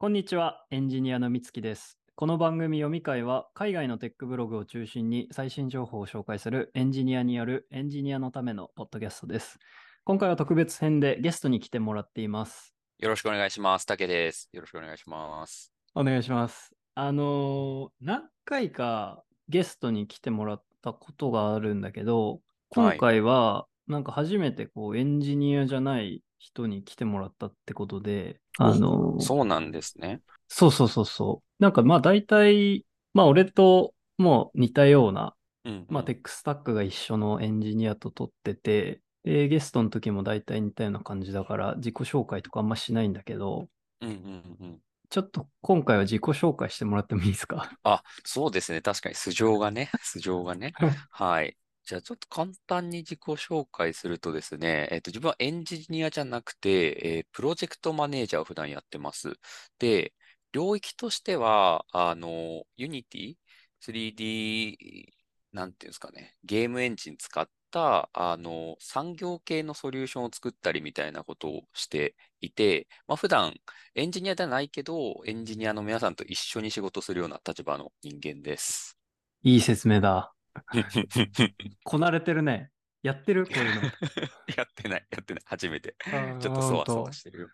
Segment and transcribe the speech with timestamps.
[0.00, 1.98] こんにちは、エンジニアのみつきです。
[2.14, 9.58] この番組読み会は、海外のテックブログを中心に最新情報を紹介するエンジニアによるエンジニアのためのポッドキャストです。
[10.04, 12.76] 今回は特別編でゲストに来てもらっています。
[13.00, 13.86] よろしくお願いします。
[13.86, 14.48] 竹です。
[14.52, 15.72] よろしくお願いします。
[15.96, 16.72] お願いします。
[16.94, 22.38] あのー何回かゲストに来てもらったことがあるんだけど、
[22.68, 30.22] 今回は、なんか初めてこうエンジニアじゃない人に来てもらったってことで、あのーそうなんですね。
[30.48, 31.62] そうそうそうそう。
[31.62, 35.86] なんかまあ大体、まあ俺ともう似たような、うん、うん。
[35.88, 43.68] まあテックスタックが一緒のエンジニアと撮ってて、で、ゲストの時も大体似たような感じだから自己紹介とかあんましないんだけど、
[44.00, 44.16] うんうん
[44.60, 44.82] うん。
[45.10, 47.78] ちょっと今回は自己紹介してもらってもいいですか？
[47.82, 48.80] あ、そうですね。
[48.82, 50.72] 確かに素性がね、素性がね。
[51.10, 51.56] はい。
[51.88, 59.32] じゃあちょっと簡単に自己紹介するとですね、えっと、自分はエンジニアじゃなくて、えープロジェクトマネージャーを普段やってます。
[59.78, 60.12] で、
[60.52, 63.36] 領域としては、あの、Unity、
[63.80, 73.54] 3D、なんていうんですかね、ゲームエンジン使った、あの、産業系のソリューションを作ったりみたいなことをしていて、まあ、普段
[73.94, 78.98] エンジニアではないけど、エンジニアの皆さんと一緒に仕事するような立場の人間です。
[79.42, 80.32] いい説明だ。
[81.84, 82.70] こなれてるね。
[83.02, 83.46] やってる？
[83.46, 83.82] こういうの。
[84.56, 85.96] やってない、やってない、初めて。
[86.40, 87.48] ちょっとそわそわしてるよ。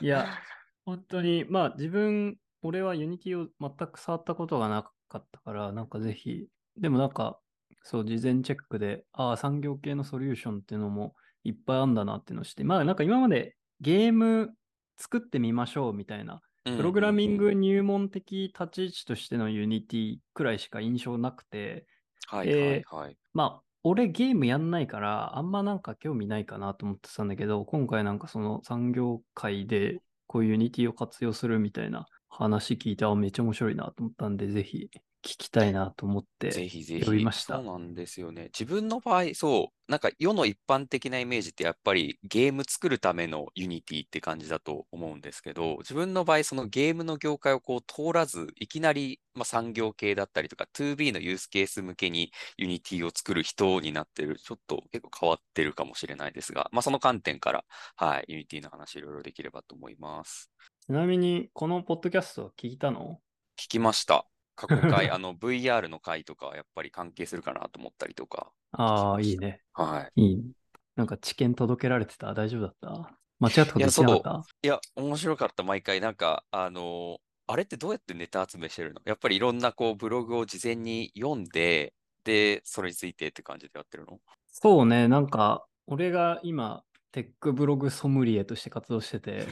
[0.00, 0.28] いや、
[0.84, 7.38] 本当に、まあ自分、俺は Unity を全く触ったことがなかったから、なんかぜひ、でもなんか、
[7.82, 11.14] そう、事前チェックで、ああ、産業系のソリューションっていうのも
[11.44, 14.54] いっぱいあんだなっていうのをして、まあなんか今までゲーム
[14.96, 21.86] 作ってみましょうみたいな、プログラミング入門的立ち位置としての Unity くらいしか印象なくて、
[22.26, 23.16] はいえはいはい。
[23.32, 34.90] まあ、俺ゲームやんないから、あんまなんか興味ないかなと思ってたんだけど、今回なんかその産業界でこういう Unity を活用するみたいな話聞いて、あ、めっちゃ面白いなと思ったんで、ぜひ
[35.24, 36.50] 聞きたいなと思って。
[36.50, 37.04] ぜひぜひ。
[37.04, 38.50] 呼びましたそうなんですよね。
[38.58, 57.64] 自分の場合、そう、なんか世の一般的なイメージってやっぱりゲーム作るための Unity って感じだと思うんですけど、自分の場合、そのゲームの業界をこう通らず、いきなり、まあ、産業系だったりとか、2B のユースケース向けに Unity を作る人になってる、ちょっと結構変わってるかもしれないですが、まあ、その観点から、
[57.96, 60.50] はい、 Unity の話いろいろできればと思います。
[60.86, 63.20] ちなみに、このポッドキャストは聞いたの？
[63.56, 64.26] 聞きました。
[64.54, 68.52] 過去回、 あの VR の回とかはやっぱり関係するかなと思ったりとか。
[68.72, 69.62] ああ、いいね。
[69.72, 70.22] はい。
[70.22, 70.42] いいね。
[70.96, 72.32] なんか知見届けられてた？
[72.34, 73.18] 大丈夫だった？
[73.40, 74.44] 間違ったこと言ってなかった？
[74.62, 76.00] いや、面白かった、毎回。
[76.00, 77.16] なんか、あのー
[77.46, 79.02] あれってどうやってネタ集めしてるの？
[79.04, 81.92] やっぱりいろんなこうブログを事前に読んで、
[82.24, 84.18] で、それについてって感じでやってるの？
[84.46, 89.46] そうね、なんか、俺が今、テックブログソムリエとして活動してて、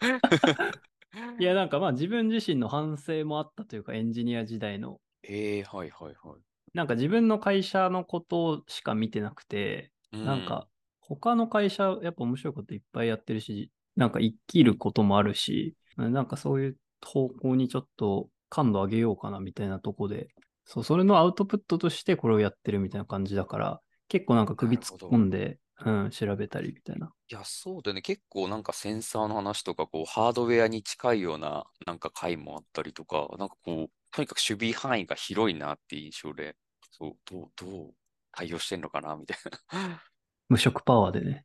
[1.38, 6.40] いや、なんかまあ自分自身の反省もあったというか、エンジニア時代の、ええはいはいはい。
[6.74, 10.68] なんか自分の会社のことしか見てなくて、うなんか、
[11.00, 20.28] 他の会社、やっぱ面白いこといっぱいやってるし、なんか生きることもあるし、なんかそういう方向にちょっと感度上げようかなみたいなとこで、
[20.64, 27.12] そう、それのアウトプットとしてこれをやってるみたいな感じだから、結構なんか首突っ込んで、うん、調べたりみたいな。
[27.28, 28.02] いや、そうだよね。
[28.02, 36.56] 結構なんかセンサーの話とか、こう、ハードウェアに近いような、なんか回もあったりとか、なんかこう、とにかく守備範囲が広いなっていう印象で、
[36.92, 37.94] そう、どう、どう
[38.32, 39.38] 対応してんのかな、みたい
[39.70, 40.02] な。
[40.48, 41.44] 無職パワーでね。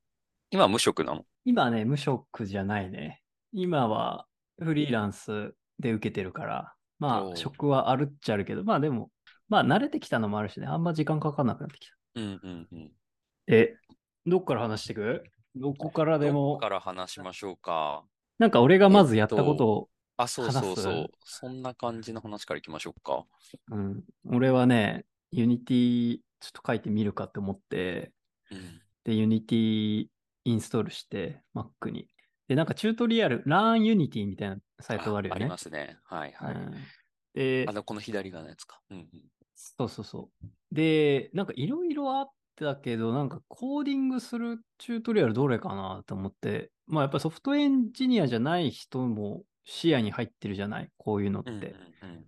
[0.51, 1.25] 今無職なの？
[1.45, 3.22] 今はね、無職じゃないね。
[3.51, 4.28] 今は
[4.59, 9.12] フリーランスで受けてるから、まあ、職はあるっちゃあるけど、まあでも、
[9.47, 11.95] まあ慣れてきたのもあるしね、あんま時間かかんなくなってきた。
[12.16, 12.91] うんうんうん。
[13.47, 13.75] え、
[14.29, 15.23] どっから話していく？
[15.56, 18.03] どこからでどもこ、から話しましょうか。
[18.38, 21.07] なんか俺がまずやったことを、あ、そうそうそう。
[21.23, 23.25] そんな感じの話からいきましょうか。
[23.72, 28.12] うん、俺はね、Unity ちょっと書いてみるかって思って、
[28.51, 28.81] うん。
[29.03, 30.07] で、Unity
[30.45, 32.07] インストールして、Mac に。
[32.47, 35.41] で、なんかチュートリアル、Learn Unity みたいなサイトがあるよね。
[35.41, 35.97] りますね。
[36.06, 36.56] はいはい。
[36.56, 36.74] うん
[37.36, 38.81] であ、の、この左側のやつか。
[38.89, 39.07] うんうん。
[39.56, 40.48] そうそうそう。
[40.71, 51.51] で、なんかいろいろあったけど、なんかコーディングするチュートリアルどれかなと思って、まあやっぱりソフトエンジニアじゃない人も視野に入ってるじゃない、こういうのって。
[51.51, 51.67] うんうんう
[52.19, 52.25] ん。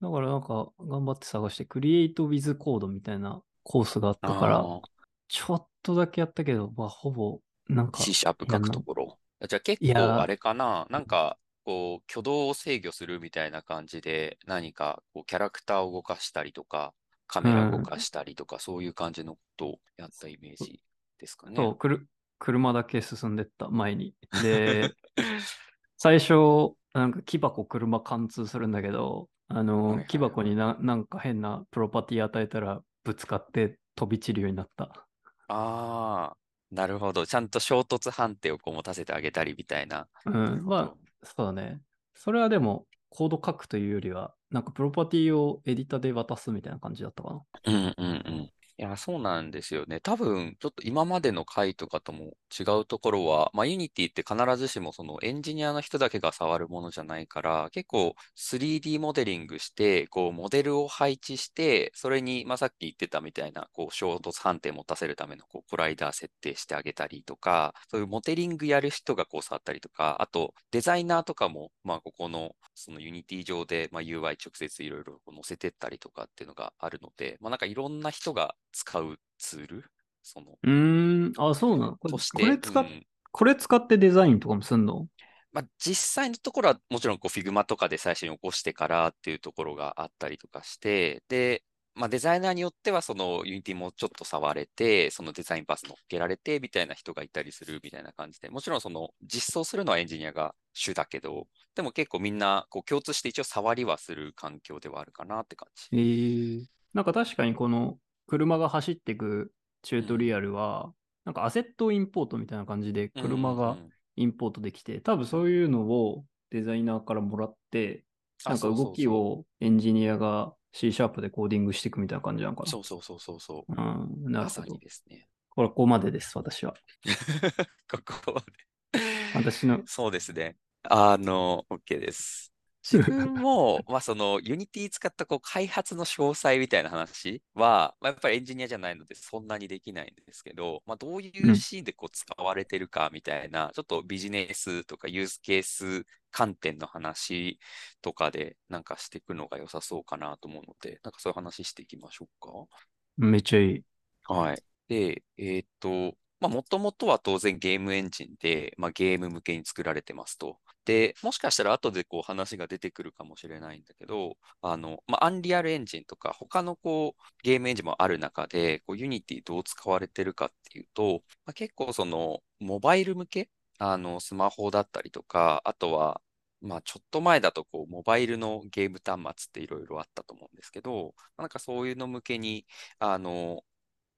[0.00, 4.80] だからなんか頑張って探して、クリエイトウィズコードみたいなコースがあったから、あ
[5.28, 9.18] ちょっとだけやったけど、まあほぼ、なんあ、か、C シャープ書くところ？
[9.46, 10.86] じゃあ結構あれかな？
[10.90, 16.94] なんか、こう、挙動を制御するみたいな感じで、何か、こう、キャラクターを動かしたりとか、
[17.28, 20.80] カメラ動かしたりとか、そういう感じのことをやったイメージ
[21.20, 21.56] ですかね。
[21.56, 22.08] そう、くる
[22.38, 24.14] 車だけ進んでった、前に。
[24.42, 24.92] で、
[25.96, 35.06] 最初、なんか木箱車貫通するんだけど、あの、はいはいはい木箱にななんか変なプロパティ与えたらぶつかって飛び散るようになった。
[35.48, 36.36] ああ、
[36.70, 37.26] なるほど。
[37.26, 40.06] ちゃんと衝突判定をこう持たせてあげたりみたいな。
[40.26, 40.30] う。
[40.30, 41.80] なんまあど、そうだね。
[42.14, 47.42] それはでも、コード書くというよりは、なんかプロパティをエディタで渡すみたいな感じだったかな。
[47.64, 48.52] うんうんうん。
[48.80, 49.98] いや、そうなんですよね。
[50.00, 79.84] 多分、ちょっと今までの回とかとも違うところは、まあ、Unity って必ずしもそのエンジニアの人だけが触るものじゃないから、結構 3D モデリングして、こう、モデルを配置して、それに、まあ、さっき言ってたみたいな、こう、衝突判定持たせるための、こう、コライダー設定してあげたりとか、そういうモデリングやる人がこう、触ったりとか、あと、デザイナーとかも、まあ、ここの、その Unity 上で、まあ、UI 直接いろいろ載せてったりとかっていうのがあるので、まあ、なんかいろんな人が使うツール、
[80.22, 81.96] その、うーん、あ、そうなの？
[81.96, 83.06] これこれ使っ、うん。
[83.30, 85.06] これ使ってデザインとかもすんの？
[85.50, 91.62] まあ、実際のところはもちろんこう Figma とかで最初に起こしてからっていうところがあったりとかして、で、
[91.94, 105.88] まあ、デザイナーによってはその Unity もちょっと触れて、そのデザインパス乗っけられてみたいな人がいたりするみたいな感じで、もちろんその実装するのはエンジニアが主だけど、でも結構みんなこう共通して一応触りはする環境ではあるかなって感じ。
[105.92, 106.64] えー、
[106.94, 109.52] なんか確かにこの車が走っていく
[109.82, 110.92] チュートリアルは、
[111.24, 113.76] なんかアセットインポートみたいな感じで車が
[114.16, 118.04] インポートできて、多分そういうのをデザイナーからもらって、
[118.44, 122.70] あなんか動きをエンジニアが C シャープでコーディングしていくみたいな感じなのかな。
[122.70, 123.72] そうそうそうそうそう。
[123.72, 124.78] うん、なるほどまさに。
[124.78, 125.28] ですね。
[125.48, 126.74] これここまでです、私は。
[127.90, 129.00] ここまで。
[129.34, 130.56] 私のそうですね。
[130.82, 132.47] あの、OK です。
[132.82, 147.58] 自分も、まあ、その、Unity 使ったこう開発の詳細みたいな話は、まあ、やっぱりエンジニアじゃないので、そんなにできないんですけど、まあ、どういうシーンでこう使われてるかみたいな、ちょっとビジネスとかユースケース観点の話
[148.00, 152.76] とかで、なんかしていくのが良さそうかなと思うので、なんかそういう話していきましょうか？
[153.16, 153.82] めっちゃいい。
[154.24, 154.62] はい。
[154.88, 160.58] で、えーっと、まあ、もともとは当然ゲームエンジンで、まあ、ゲーム向けに作られてますと。
[160.88, 176.22] で、もしかしたら後でこう話が出てくるかもしれないんだけど、あの、まあ、 Unreal Engine とか他のこうゲームエンジンもある中で、こう Unity どう使われてるかっていうと、まあ、結構そのモバイル向け、あの、スマホだったりとか、あとは、
[176.62, 182.66] まあ、ちょっと前だとこうモバイルのゲーム端末っていろいろあったと思うんですけど、なんかそういうの向けに、
[182.98, 183.62] あの、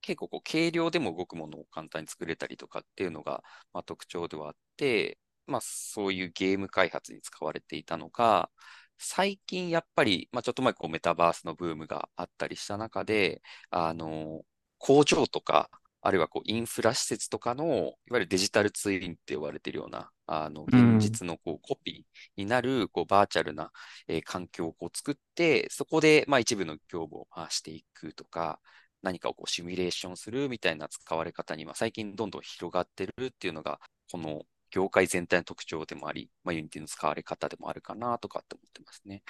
[0.02, 8.50] 結構こう軽量でも動くものを簡単に作れたりとかっていうのが、まあ、特徴ではあって、まあ、そういうゲーム開発に使われていたのが、
[8.98, 14.42] 最近やっぱり、まあ、ちょっと前こうメタバースのブームがあったりした中で、あの、
[14.78, 15.70] 工場とか、
[16.02, 20.98] あるいはこうインフラ施設とかの、いわゆるデジタルツインって呼ばれているような、あの、うん。
[20.98, 23.70] 現実のこうコピーになる、こうバーチャルな、
[24.08, 28.60] えー環境をこう作って、そこで、まあ、一部の業務を回していくとか、
[29.02, 39.22] 何かをこうシミュレーションするみたいな使われ方に、まあ、最近どんどん広がってるっていうのが、この業界全体の特徴でもあり、まあ、 Unity の使われ方でもあるかなとかって思ってますね。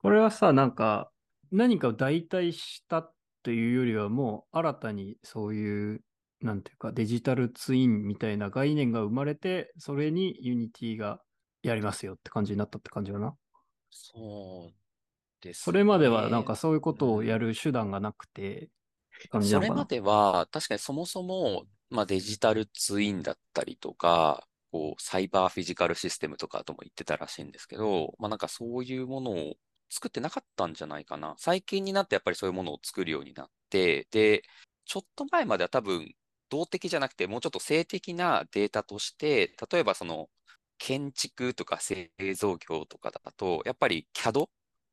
[0.00, 1.10] これはさ、なんか、
[1.50, 3.10] 何かを代替した
[3.42, 6.02] というよりは、もう新たにそういう、
[6.40, 11.20] なんていうか、デジタルツインみたいな概念が生まれて、それに Unity が
[11.62, 13.34] やりますよって感じになったって感じかな。
[13.90, 14.74] そう
[15.40, 18.70] ですそれまではねなんかそういうことをやる手段がなくて。
[19.42, 29.54] それまでは、確かにそもそも、まあ、デジタルツインだったりとか、こう、サイバーフィジカルシステムとかとも言ってたらしいんですけど、まあ、なんかそういうものを
[29.90, 31.34] 作ってなかったんじゃないかな。
[31.38, 34.42] 最近になってやっぱりそういうものを作るようになって、で、
[34.84, 36.14] ちょっと前までは多分、
[36.50, 40.28] 動的じゃなくて、もうちょっと性的なデータとして、例えばその、
[40.78, 44.48] 建築とか製造業とかだと、やっぱり CAD?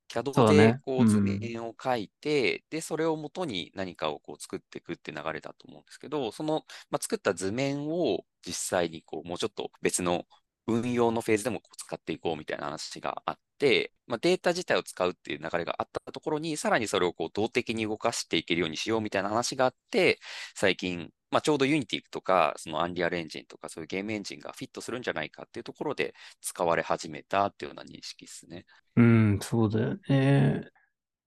[0.08, 10.26] CAD だでねうんこう図面を描いて、で、それをもとに何かをこう作っていくって流れだと思うんですけど、その、まあ、作った図面を実際にこう、もうちょっと別の
[10.68, 20.20] 運用のフェーズでもこう使っていこうみたいな話があって、まあ、データ自体を使うっていう流れがあったところに、さらにそれをこう動的に動かしていけるようにしようみたいな話があって、
[20.56, 28.64] 最近、まあ、ちょうど Unity とか、その Unreal Engine とか、そういうゲームエンジンがフィットするんじゃないかっていうところで使われ始めたっていうような認識ですね。
[28.96, 30.70] うん、そうだよね。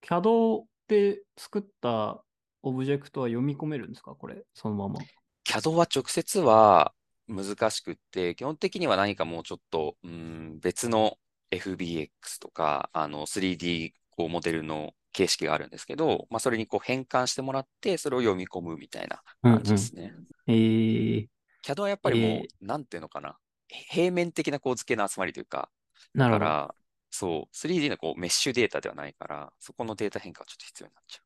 [0.00, 2.24] CAD で作った
[2.62, 4.14] オブジェクトは読み込めるんですか？
[4.14, 4.98] これ、そのまま。
[5.44, 6.94] CAD は直接は
[7.26, 11.18] 難しくって、基本的には何かもうちょっと、うん、別の
[11.50, 12.08] FBX
[12.40, 20.12] とか、あの 3D こうモデルの形式があるんですけど、まあ、それにこう変換してもらって、それを読み込むみたいな感じですね。
[20.46, 21.28] えー、
[21.62, 23.38] CAD はやっぱりもう、えなんていうのかな、
[23.68, 25.70] 平面的な構図形の集まりというか。
[26.14, 26.74] だから、
[27.10, 31.20] そう、3D のこうメッシュデータではないから、そこのデータ変化はちょっと必要になっちゃ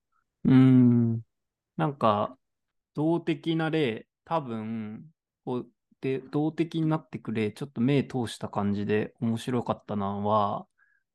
[0.45, 1.21] うーん。
[1.77, 2.37] なんか、
[2.95, 5.05] 動的な例、多分、
[5.45, 5.67] こう
[6.01, 10.67] で、動的になってく例、ちょっと目通した感じで面白かったのは、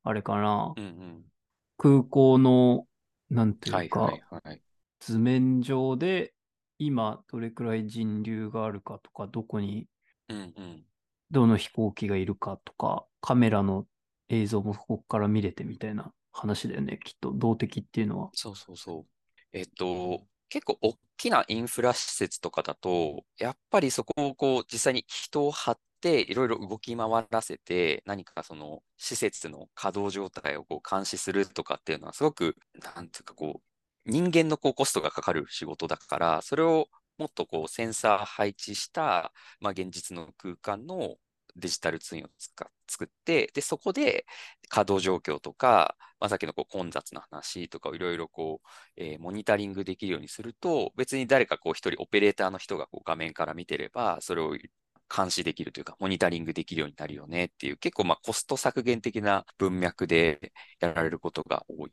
[0.02, 0.80] あれかな、う。
[0.80, 1.24] うんうん。
[1.78, 2.86] 空港の、
[3.30, 4.62] なんてはいいうか、はいはい。
[5.00, 6.34] 図面上で、
[6.78, 9.86] 今どれくらい人流があるかとか、どこに
[10.28, 10.84] うんうん。
[11.30, 13.86] どの飛行機がいるかとか、カメラの
[14.28, 18.30] 映像もここから見れてみたいな話だよね、きっと、動的っていうのは。
[18.34, 19.06] そうそうそう。
[19.52, 32.56] えっと、結構大きなインフラ施設とかだと、やっぱりそこをこう実際に人を張っていろいろ動き回らせて、何かその施設の稼働状態をこう監視するとかっていうのはすごく、
[32.94, 33.60] なんていうかこ
[34.06, 36.88] う、人間のこうコストがかかる仕事だから、それを
[37.18, 41.16] もっとこうセンサー配置した、まあ、現実の空間の
[41.56, 42.28] デジタルツインを
[42.86, 44.24] 作って、で、そこで
[44.68, 54.56] 稼働状況とか、まあ、さっきのこう混雑の話とかをいろいろこう、えーモニタリングできるようにすると、別に誰かこう一人オペレーターの人がこう画面から見てれば、それを
[55.14, 61.92] 監視できるというか、モニタリングできるようになるよねっていう、結構まあコスト削減的な文脈でやられることが多い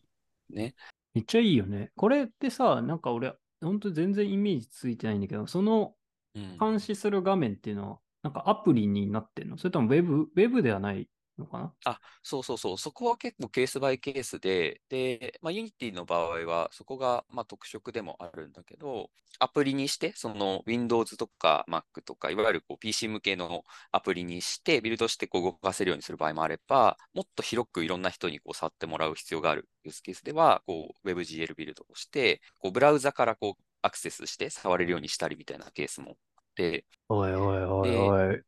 [0.50, 0.76] ね。
[1.14, 1.92] めっちゃいいよね。
[1.96, 5.96] これってさ、なんか俺、本当に全然イメージついてないんだけど、その
[6.36, 6.58] うん。
[6.60, 9.58] 監視する画面っていうのは、なんかアプリになってんの？
[9.58, 11.74] それともウェブ、ウェブではないのかな？
[11.88, 12.78] あ、そうそうそう。
[12.80, 38.42] そこは結構ケースバイケースで、で、まあ、Unity の場合は、そこが、まあ、特色でもあるんだけど、アプリにして、その Windows とか Mac とか、いわゆるこう PC 向けのアプリにして、ビルドしてこう動かせるようにする場合もあれば、もっと広くいろんな人にこう触ってもらう必要があるユースケースでは、こう WebGL ビルドをして、こうブラウザからこうアクセスして触れるようにしたりみたいなケースもあって、おいおいおいでおい。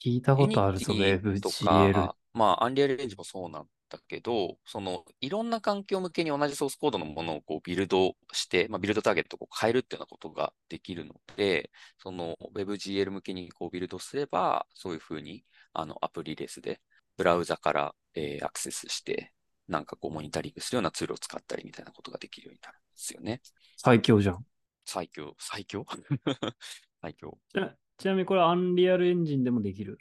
[0.00, 16.80] 聞いたことあるぞ、WebGL か。、まあ、アンリアルレンジもそうなんだけど、その、いろんな環境向けに同じソースコードのものをこうビルドして、まあ、ビルドターゲットをこう変えるっていうようなことができるので、その WebGL 向けにこうビルドすれば、そういうふうに、あの、アプリレスで、
[17.16, 19.32] ブラウザから、えーアクセスして、
[19.68, 23.40] なんかこう、モニタリングするようなツールを使ったりみたいなことができるようになるんですよね。
[23.76, 24.44] 最強じゃん。
[24.84, 25.84] 最強、最強？
[27.02, 27.38] 最強。
[27.52, 29.98] ちなちなみにこれアンリアルエンジンでもできる？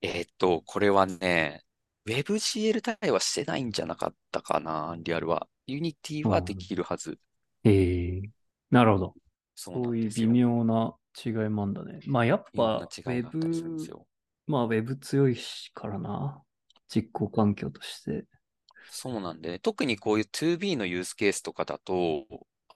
[0.00, 1.62] えーっと、これはね、
[2.06, 5.48] WebGL 対応はしてないんじゃなかったかな、リアルは。
[5.68, 7.18] Unity はできるはず。
[7.64, 8.30] ええ
[8.70, 9.14] なるほど。
[9.54, 10.26] そうそういう微。
[10.26, 12.00] 妙な違いもあんだね。
[12.06, 14.06] まあやっぱ、ウェ違いがあったりするんですブ、よ。
[14.46, 16.42] まあウェブ強いしからな。
[16.88, 18.26] 実行環境として。
[18.90, 22.26] そうなんで、特にこういう 2B のユースケースとかだと、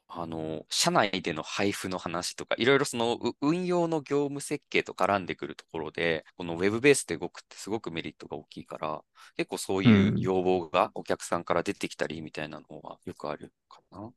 [0.08, 9.02] あの、社内での配布の話とか、いろいろそのう運用の業務設計と絡んでくるところで、この Web ベースで動くってすごくメリットが大きいから、
[9.36, 14.10] 結構そういううん要望がお客さんから出てきたりみたいなのはよくあるかな。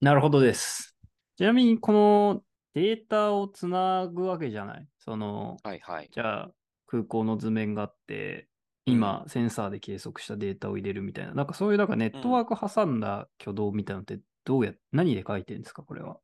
[0.00, 0.96] なるほどです。
[1.36, 2.42] ちなみにこの
[2.74, 4.88] データをつなぐわけじゃない？
[4.98, 6.08] その、はいはい。
[6.12, 6.50] じゃあ
[6.86, 8.48] 空港の図面があって、
[8.86, 11.32] 今、センサーで計測したデータを入れるみたいな。
[11.32, 16.18] なんかそういうなんかネットワーク挟んだ挙動みたいなのってどうや、何で書いてるんですか、これは？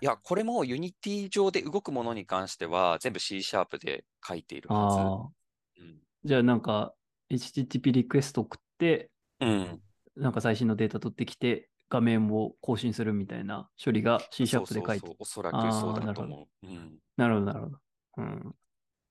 [0.00, 5.32] いや、これも Unity 上で動くものに関しては、全部 C シャープで書いているは
[5.76, 5.82] ず。
[5.82, 5.98] うん。
[6.24, 6.94] じゃあなんか、
[7.30, 9.10] HTTP リクエスト送って、
[9.40, 9.80] うん。
[10.16, 16.66] なんか最新のデータ取ってきて、画面を更新するみたいな処理が C シャープで書いてそうそうそうおそらくそうだと思う。
[16.66, 16.98] うん。
[17.16, 17.78] なるほど、なるほど。
[18.16, 18.54] うん。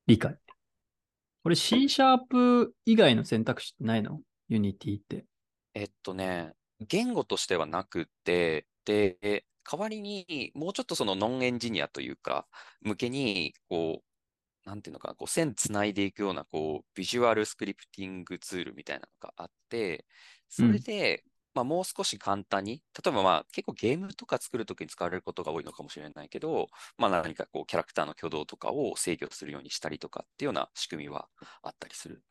[0.07, 0.37] 理解。
[1.43, 5.25] これ C シャープ以外の選択肢ってないの ?Unity って。
[5.73, 12.47] えっとね、言語としてはなくって、で、代わりにもうちょっとそのノンエンジニアというか、
[12.81, 14.03] 向けに、こ
[14.65, 20.05] う、なんていうのかな、こう線つないでいくような、こう、ビジュアルスクリプティングツールみたいなのがあって、
[20.49, 21.23] それで、
[21.55, 26.67] まあ、もう少し簡単に、例えばまあ結構ゲームとか作るときに使われることが多いのかもしれないけど、
[26.97, 31.29] まあ何かこうキャラクターの挙動とかを制御するようにしたりとかっていうような仕組みは
[31.63, 32.21] あったりする。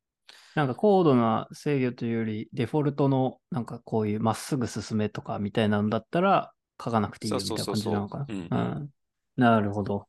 [0.55, 8.27] なんか高度な制御というより、デフォルトのなんかこういうまっすぐ進めとかみたいなんだったら書かなくていいよみたいな感じなのかな。
[8.27, 8.91] そうそうそうそううんうん。
[9.37, 10.07] なるほど。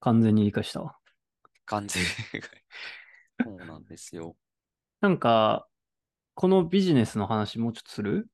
[0.00, 0.96] 完全に理解したわ。
[1.64, 2.00] 感じ。
[3.44, 4.36] そうなんですよ。
[5.00, 5.66] なんか、
[6.34, 8.28] このビジネスの話もうちょっとする？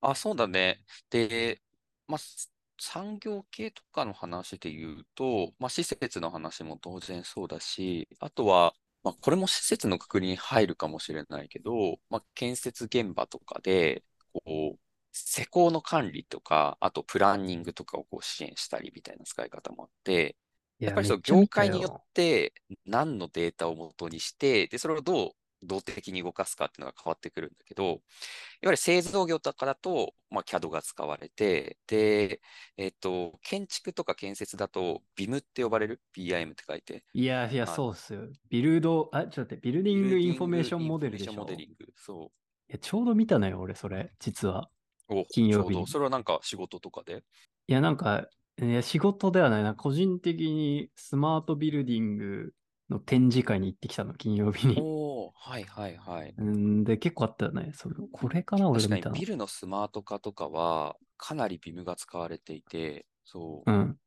[0.00, 0.80] あ、そうだね。
[1.10, 1.60] で、
[2.06, 2.50] まあ、す
[2.80, 14.42] 産業系とかの話で言うと、まあ、施設の話も当然そうだし、あとは、まあ、これも施設のくくりに入るかもしれないけど、まあ、建設現場とかで、こ
[14.76, 14.80] う、
[15.12, 20.36] 施工の管理とか、あとプランニングとかをこう支援したりみたいな使い方もあって、
[20.80, 22.54] やっぱりそう、めっちゃ見た業界によよって
[22.86, 25.32] 何のデータを元にして、で、それをどう
[25.66, 27.98] 動的に動かすかっていうのが変わってくるんだけど、いわ
[28.62, 32.40] ゆる製造業とかだと、まあ、CAD が使われて、で、
[32.76, 37.04] えっ、と、建築とか建設だと、BIM って呼ばれる ?BIM って書いて。
[37.12, 38.22] いやいや、そうっすよ。
[38.50, 41.32] ビルド、あ、ちょっと待って、 Building Information Model でしょ？
[41.32, 41.92] いメーションモ deling。
[41.96, 42.32] そ
[42.68, 44.70] や、ちょうど見たのよ、俺、それ、実は。
[45.08, 45.20] う。
[45.20, 45.86] お、金曜日。
[45.86, 47.22] それはなんか仕事とかで？
[47.68, 48.26] いや、なんか、
[48.62, 49.74] いや、仕事ではないな。
[49.74, 52.52] 個人的にスマートビルディング
[52.90, 54.76] の展示会に行ってきたの、金曜日に。
[54.78, 56.34] おー、はいはいはい。
[56.36, 57.72] うんで、結構あったよね。
[57.74, 59.24] それこれかな、俺が見たのビ。
[59.26, 63.70] ルのスマート化とかは、かなり BIM が使われていて、そう。
[63.70, 63.98] うん。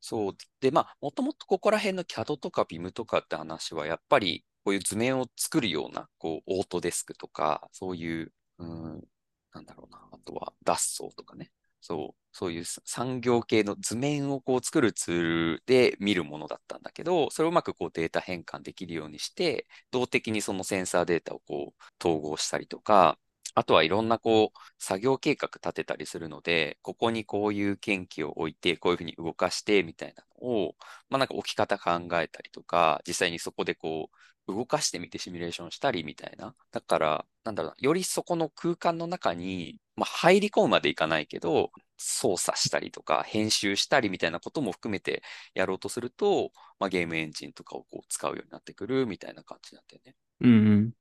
[0.00, 0.32] そう。
[0.60, 9.04] で、まあ、もともとここら辺の CAD とか BIM とかって話は、やっぱりこういう図面を作るような、こう、オートデスクとか、そういう、うん、
[9.52, 10.08] なんだろうな。
[10.12, 11.50] あとは、脱走とかね。
[11.82, 12.22] そう。
[12.34, 15.22] そういう産業系の図面をこう作るツー
[15.56, 23.18] ルで見るものだったんだけど、それをうまくこうデータ変換できるようにして、動的にそのセンサーデータをこう統合したりとか、
[23.54, 30.74] あとはいろんなこう作業計画立てたりするので、ここにこういう研機を置いて、こういうふうに動かしてみたいなのを、
[31.10, 31.90] まあなんか置き方考
[32.20, 34.10] えたりとか、実際にそこでこ
[34.46, 36.54] う動かしてみてシミュレーションしたりみたいな。
[36.70, 45.22] だから、なんだろうな、よりそこの空間の中に、まあ入り込むまでいかないけど、操作したりとか編集したりみたいなことも含めて
[45.54, 50.14] やろうとすると、まあゲームエンジンとかをこう使うようになってくるみたいな感じなんだよね。
[50.40, 50.92] うんうん。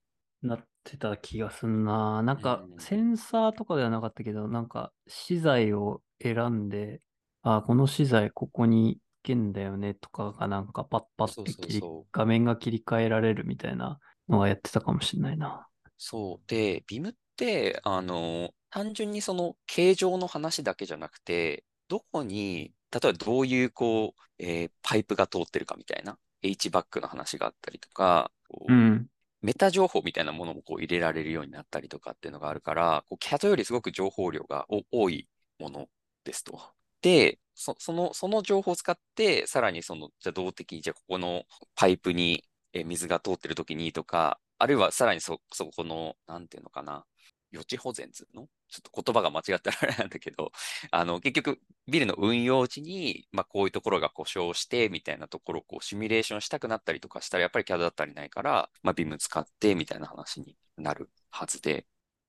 [0.44, 2.22] なってた気がすんな。
[2.24, 7.02] なんかう、んセンサーとかではなかったけど、なんか、資材を選んで、
[7.44, 12.12] あ、この資材ここに行けんだよねとかがなんかパッパそうそうって切りそう。
[12.12, 15.68] 画面が切り替えられるみたいなのがやってたかもしれないな。
[15.98, 16.48] そう。
[16.48, 29.08] で、ビムって、あの、単純にその形状の話だけじゃなくて、どこに、例えばどういうこう、えーパイプが通ってるかみたいな、H バックの話があったりとか、こううん。
[29.42, 35.28] メタ情報みたいなものもこう入れられるようになったりとかっていうのがあるから、こう CAD よりすごく情報量が多い
[35.60, 35.88] もの
[36.24, 36.60] ですと。
[37.02, 41.44] で、その、その情報を使って、さらにその、じゃ動的に、じゃあここの
[41.76, 42.44] パイプに
[42.86, 47.06] 水が通ってる時にとか、あるいはさらにそ、そこの、なんていうのかな、
[47.52, 48.48] 予知保全図の？
[48.70, 50.52] ちょっと言葉が間違ったらあれなんだけど、
[50.92, 61.86] あの、結局、ビルの運用時に、まあ、こういうところが故障して、みたいなところをこうシミュレーションしたくなったりとかしたら、やっぱり CAD だったりないから、まあ、BIM 使って、みたいな話になるはずで、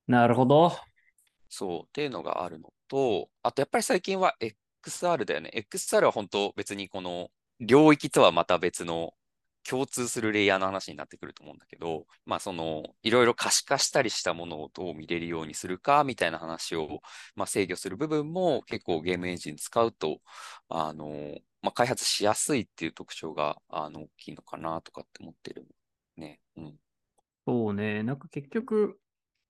[0.06, 0.76] なるほど。
[1.48, 4.34] そう、っていうのがあるのと、あとやっぱり最近は
[4.84, 5.50] XR だよね。
[5.54, 7.30] XR は本当別にこの
[7.60, 9.14] 領域とはまた別の
[9.68, 17.00] 共通するレイヤーの話になってくると思うんだけど、まあそのいろいろ可視化したりしたものをどう見れるようにするかみたいな話を、
[17.36, 20.20] まあ、制御する部分も結構ゲームエンジン使うと、
[20.68, 25.66] あの、まあ、開発しやすいっていう特徴があの大きいのかなとかって思ってる
[26.16, 26.40] ね。
[26.56, 26.74] うん。
[27.46, 28.02] そうね。
[28.02, 28.98] なんか結局、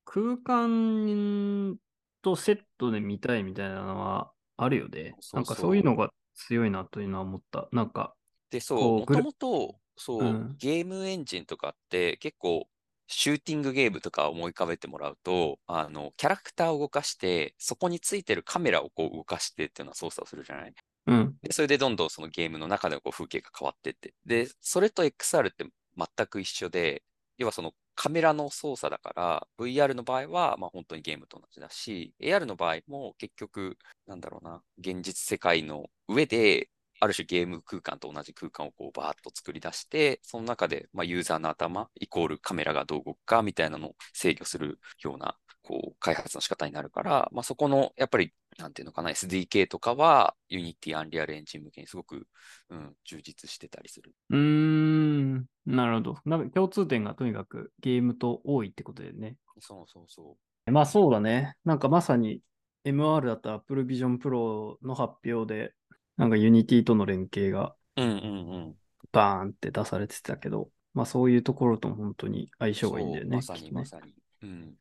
[0.04, 1.78] 空間
[2.22, 5.14] とセットで見たいみたいなのはあるよね。
[5.18, 7.68] そうそうなんかそういうのが強いなというのは思った。
[7.72, 8.14] なんか、
[8.50, 12.68] で、そう、もともと、そう、うんゲームエンジンとかって結構、
[13.08, 20.74] シューティングゲームとか思い浮かべてもらうと、あの、キャラクターを動かして、そこについてるカメラをこう動かしてっていうのは操作をするじゃない？
[21.06, 21.36] うん。
[21.42, 24.14] で、それでどんどんそのゲームの中でこう風景が変わってって。
[24.24, 27.02] で、それと XR って全く一緒で、
[27.38, 33.76] 要はそのカメラの操作だから、VR の場合は、まあ本当にゲームと同じだし、AR の場合も結局、
[34.06, 36.70] なんだろうな、現実世界の上で、
[37.02, 52.28] ある種ゲーム空間と同じ空間をこうバーッと作り出して、その中で、まあ、ユーザーの頭イコールカメラがどう動くかみたいなのを制御するようなこう開発の仕方になるから、まあ、そこのやっぱりなんていうのかな SDK とかは Unity、Unreal Engine 向けにすごく、
[52.70, 54.14] うん、充実してたりする。
[54.30, 55.46] うーん。
[55.66, 56.18] なるほど。
[56.24, 59.34] なんか共通点がとにかくゲームと多いってことでね。
[59.58, 60.36] そうそうそ
[60.70, 61.56] まあそうだね。
[61.64, 62.42] なんかまさに
[62.84, 65.74] MR だったら Apple Vision Pro の発表で、
[66.22, 68.02] なんか Unity との連携がう。
[68.02, 68.74] うんうんうん。
[69.10, 73.36] バーンって出されてたけど、まあそういうところとも本当に相性がいいんだよね。
[73.36, 74.14] まさにまさに。
[74.42, 74.74] うん。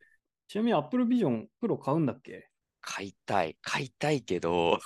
[0.48, 2.48] ちなみに Apple Vision Pro 買うんだっけ？
[2.80, 3.58] 買いたい。
[3.64, 4.78] 買いたいけど、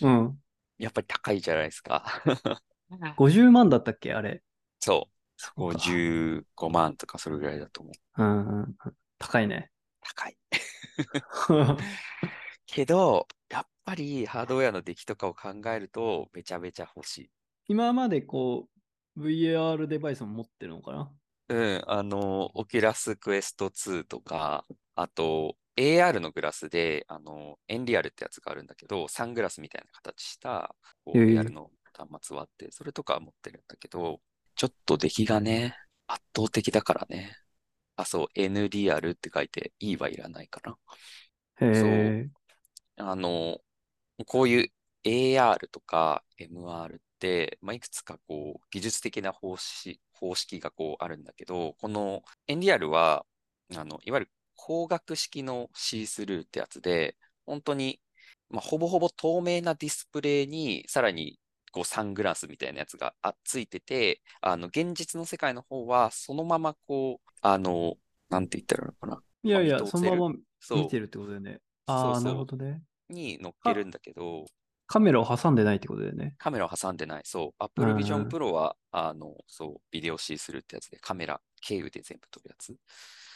[0.00, 0.38] うん。
[0.78, 2.06] やっぱり高いじゃないですか。
[3.18, 4.14] 50万だったっけ？
[4.14, 4.42] あれ。
[4.80, 5.14] そう。
[5.36, 8.22] そうか55万とかそれぐらいだと思う。
[8.22, 8.76] うんうんうん。
[9.18, 9.70] 高いね。
[10.00, 10.36] 高い。
[12.66, 13.28] けど、
[13.84, 17.30] やっぱりハードウェアの出来とかを考えると、めちゃめちゃ欲しい。
[17.68, 18.68] 今までこ
[19.16, 21.12] う、VAR デバイスも持ってるのかな？
[21.48, 34.20] うん、あの、 Oculus Quest 2とか、あと、AR のグラスで、あの、 Nreal ってやつがあるんだけど、サングラスみたいな形した、こう、へえ AR の端末はあって、それとかは持ってるんだけど、
[34.54, 37.36] ちょっと出来がね、圧倒的だからね。
[37.96, 40.78] あ、そう、N リアルって書いて E はいらないかな。
[41.60, 42.22] へそう。
[42.22, 42.30] え。
[42.96, 43.60] あの、
[44.26, 44.72] こういう
[45.04, 53.26] AR とか MR って、まあ、いくつかこう技術的な方式方式がこうあるんだけど、この NDR は、
[53.76, 58.00] あの、いわゆる光学式のシースルーってやつで、本当に、
[58.50, 61.38] まあ、ほぼほぼ透明なディスプレイに、さらに
[61.72, 67.96] こうサングラスみたいなやつがあついてて、あの、現実の世界の方は、そのままこう、あの、
[68.28, 69.22] なんて言ったらいいのかな。
[69.42, 70.34] いやいや、そのまま
[70.78, 71.60] 見てるってことだよね。
[71.86, 72.82] ああ、なるほどね。
[73.10, 74.44] に乗っけるんだけど、
[74.86, 76.34] カメラを挟んでないってことだよね。
[76.38, 77.22] カメラを挟んでない。
[77.24, 77.64] そう。
[77.64, 82.76] Apple ん Vision Pro は、あの、そう、ビデオ C するってやつで、カメラ経由で全部撮るやつ。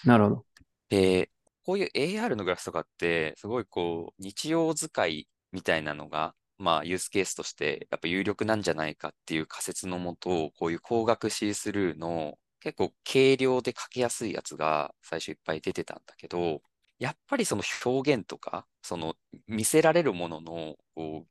[0.05, 0.45] なるほど。
[0.91, 1.31] で、
[1.65, 16.61] こういう AR のグラスとかって、すごいこう、日常使いみたいなのが、まあ、ユースケースとして、やっぱ有力なんじゃないかっていう仮説のもと、こういう光学シースルーの、結構軽量で書きやすいやつが最初いっぱい出てたんだけど、
[16.99, 19.15] やっぱりその表現とか、その
[19.47, 20.77] 見せられるものの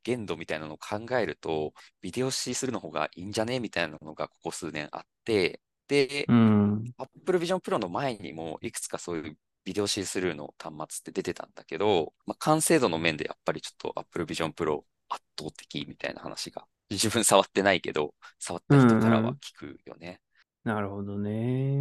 [0.02, 6.84] 限度みたいなのを考えると、ビデオシースルーの方がいいんじゃねみたいなのがここ数年あって、で、うん。
[6.98, 20.20] Apple Vision Pro の前にもいくつかそういうビデオシースルーの端末って出てたんだけど、まあ、完成度の面でやっぱりちょっと Apple Vision Pro 圧倒的みたいな話が、自分触ってないけど、触った人からは聞くよね。
[20.64, 21.78] なるほどね。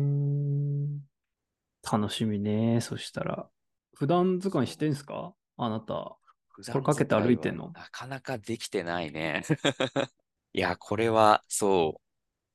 [1.89, 2.81] 楽しみね。
[2.81, 3.49] そしたら。
[3.97, 5.33] 普段使いしてんすか？
[5.57, 6.17] あなた。
[6.49, 7.71] 普これかけて歩いてんの？
[7.71, 9.43] なかなかできてないね。
[10.53, 11.99] いや、これは、そ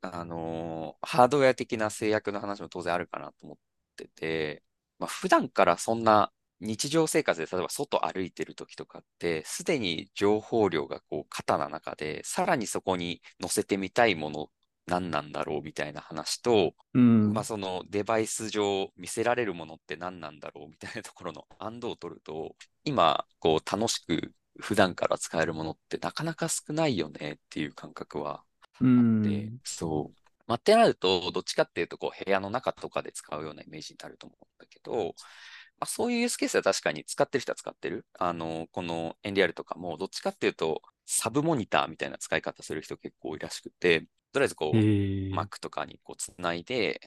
[0.02, 3.56] う、あのーハードウェア的な制約の話も当然あるかなと思っ
[3.96, 4.62] てて、
[4.98, 14.50] まあ、普段からそんな日常生活で、例えば外歩いてる時とかって、すでに情報量がこう、肩な中で、さらにそこに載せてみたいもの、
[14.86, 17.32] 何なんだろうみたいな話と、うん。
[17.32, 28.44] まあそのデバイス上見せられるものって何なんだろうみたいなところの安堵を取ると、今こう楽しく普段から使えるものってなかなか少ないよねっていう感覚は
[28.80, 29.60] うあって、ん。
[29.64, 30.22] そう。
[30.46, 35.14] まあ、ってなると、どっちかっていうとこう部屋の中とかで使うようなイメージになると思うんだけど、
[35.80, 38.06] まあ、そういうユースケースは確かに使ってる人は使ってる。
[38.18, 44.82] あの、この NDR とかも、どっちかっていうと、サブモニターみたいな使い方する人結構多いらしくて、とりあえずこ
[45.32, 47.00] う、ええ Mac とかにこうつないで、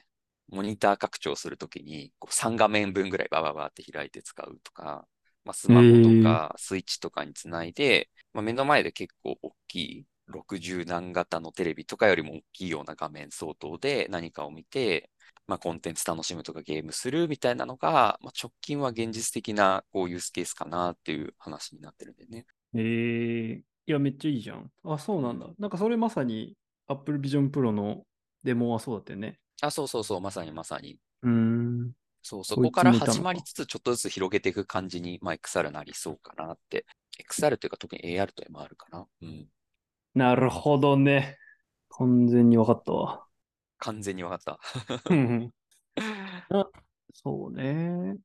[0.48, 5.06] モニター拡張するときにこう3画面分ぐらいバババって開いて使うとか、
[5.44, 15.10] まあ、スマホとかスイッチとかにつないで、まあ、目の前で結構大きい60何型のテレビとかよりも大きいような画面相当で何かを見て、
[15.46, 22.46] まあ、コンテンツ楽しむとかゲームするみたいなのが、まあ、直近は現実的なこうユースケースかなっていう話になってるんでね。
[22.74, 24.70] ええいや、めっちゃいいじゃん。
[24.82, 25.48] あ、そうなんだ。
[25.58, 26.56] なんかそれまさに
[26.88, 28.04] Apple Vision Pro の
[28.42, 29.38] デモはそうだったよね。
[29.60, 30.98] あ、そうそうそう、まさにまさに。
[31.22, 31.92] うーん。
[32.22, 36.84] そう、そこから始まりつつ、ちょっとずつ広げていく感じに、まあ、XR なりそうかなって。
[37.18, 39.06] XR というか、特に AR と MR かな。
[39.22, 39.48] うん。
[40.14, 41.38] なるほどね。
[41.90, 43.26] 完全に分かったわ。
[43.78, 44.58] 完全に分かった。
[45.10, 45.52] うん
[46.50, 46.68] あ
[47.12, 48.16] そうね。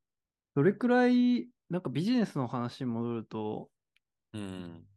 [0.56, 3.69] どれくらい、なんかビジネスの話に戻ると、
[4.34, 4.88] うん。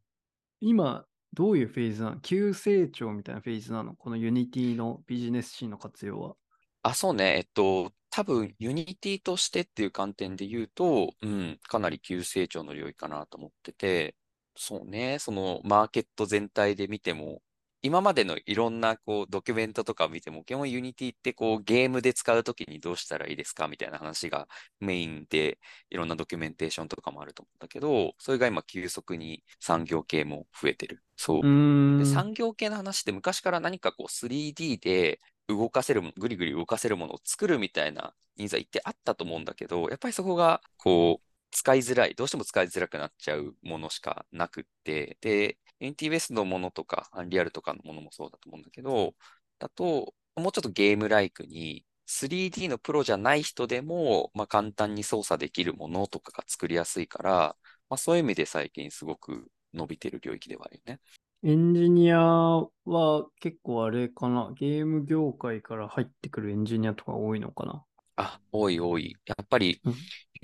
[0.61, 2.21] 今、どういうフェーズなの？
[2.21, 3.95] 急成長みたいなフェーズなの？
[3.97, 6.37] この Unity のビジネスシーンの活用は。
[6.83, 7.37] あ、そうね。
[7.37, 14.15] えっと、多分、 Unity としてっていう観点で言うと、うん、かなり急成長の領域かなと思ってて、
[14.57, 15.19] そうね。
[15.19, 17.43] その、マーケット全体で見ても、
[17.85, 24.49] 今までのいろんなこうドキュメントとかを見ても、基本 Unity ってこうゲームで使うときにどうしたらいいですかみたいな話が
[24.81, 25.59] メインで、
[25.91, 31.03] いろんなドキュメンテーションとかもあると思うんだけど、それが今急速に産業系も増えてる。
[31.15, 32.07] そう。
[32.07, 49.15] 産業系の話って昔から何かこう 3D で動かせるもの、ぐりぐり動かせるものを作るみたいなニーズは一定あったと思うんだけど、やっぱりそこがこう使いづらい、どうしても使いづらくなっちゃうものしかなくって、で、NTBS のものとか、アンリアルとかのものもそうだと思うんだけど、
[49.59, 57.57] だと、もうちょっとゲームライクに 3D のプロじゃない人でも、まあ、簡単に操作できるものとかが作りやすいから、
[57.89, 61.01] まあ、そういう意味で最近すごく伸びてる領域ではあるよね。
[61.45, 64.53] エンジニアは結構あれかな？
[64.57, 67.85] ゲーム業界から入ってくるエンジニアとか多いのかな？
[68.17, 69.17] あ、多い多い。
[69.27, 69.95] やっぱりうん、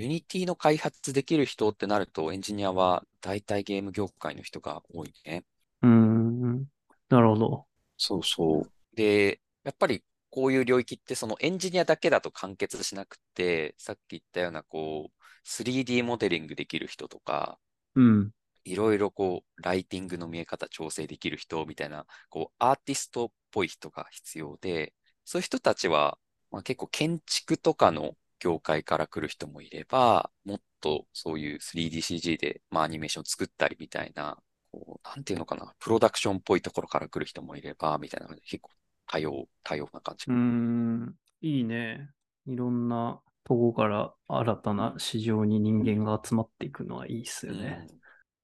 [0.01, 5.45] Unity の開発できる人ってなると、エンジニアは大体ゲーム業界の人が多いね。
[5.83, 6.65] うーん。
[7.11, 7.67] なるほど。
[7.99, 8.97] そうそう。
[8.97, 17.59] で、やっぱりこういう領域ってそのエンジニアだけだと完結しなくて、さっき言ったようなこう、3D モデリングできる人とか、
[17.95, 18.31] うん。
[18.65, 24.95] いろいろこう、ライティングの見え方調整できる人みたいな、こう、アーティストっぽい人が必要で、
[25.27, 26.19] そういう人たちは
[26.51, 34.38] まあ、結構建築とかの業界から来る人もいれば、もっとそういう 3DCG で、まあ、アニメーション作ったりみたいな、
[34.72, 38.70] こうなんていうのかな、プロダクションっぽいところから来る人もいれば、みたいなで結構
[39.07, 40.26] 多様、多様な感じ。
[40.29, 42.11] うーん、いいね。
[42.46, 47.87] いろんなとこから新たな市場に人間が集まっていくのはいいっすよね。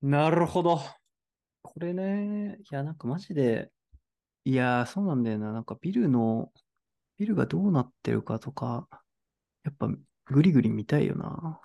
[0.03, 0.81] なるほど。
[1.63, 3.71] これね、いや、なんかマジで、
[4.45, 5.53] いやー、そうなんだよな。
[5.53, 6.53] なんかビルの、
[7.19, 8.89] ビルがどうなってるかとか、
[9.67, 9.89] やっぱ
[10.27, 11.61] グリグリ見たいよな。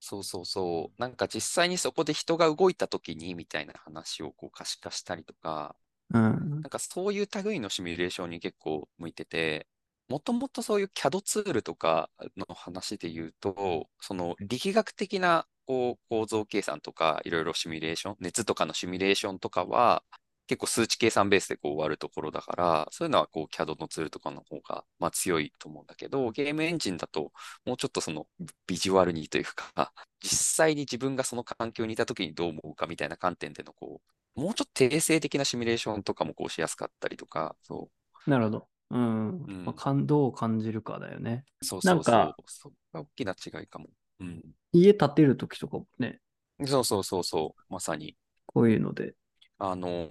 [0.00, 1.00] そうそうそう。
[1.00, 5.76] なんか実際にそこで人が動いた時にみたいな話をこう可視化したりとか、
[6.12, 6.60] うん。
[6.62, 9.68] なんかそういう類のシミュレーションに結構向いてて、
[10.08, 20.04] もともとそういう CAD ツールとかの話で言うと、その力学的なこう構造計算とか、いろいろシミュレーション、熱とかのシミュレーションとかは、
[20.50, 27.30] 結構数値計算ベースでこう終わるところだから、そういうのはこう CAD のツールとかの方がまあ強いと思うんだけど、ゲームエンジンだと
[27.64, 28.26] もうちょっとその
[28.66, 34.02] ビジュアルにというか、 実際に自分がその環境にいた時にどう思うかみたいな観点でのこ
[34.36, 37.88] う、もうちょっと定性的なシミュレーションとかもこうしやすかったりとか、そ
[38.26, 38.30] う。
[38.30, 38.68] なるほど。
[38.90, 39.28] うん。
[39.44, 41.44] うんまあ、感動を感じるかだよね。
[41.62, 42.14] そうそうそう。
[42.16, 43.86] なんかそこが大きな違いかも。
[44.18, 44.42] うん。
[44.72, 46.18] 家建てるときとかもね、
[46.66, 47.62] そうそうそうそう。
[47.72, 48.16] まさに。
[48.46, 49.14] こういうので。
[49.58, 50.08] あの、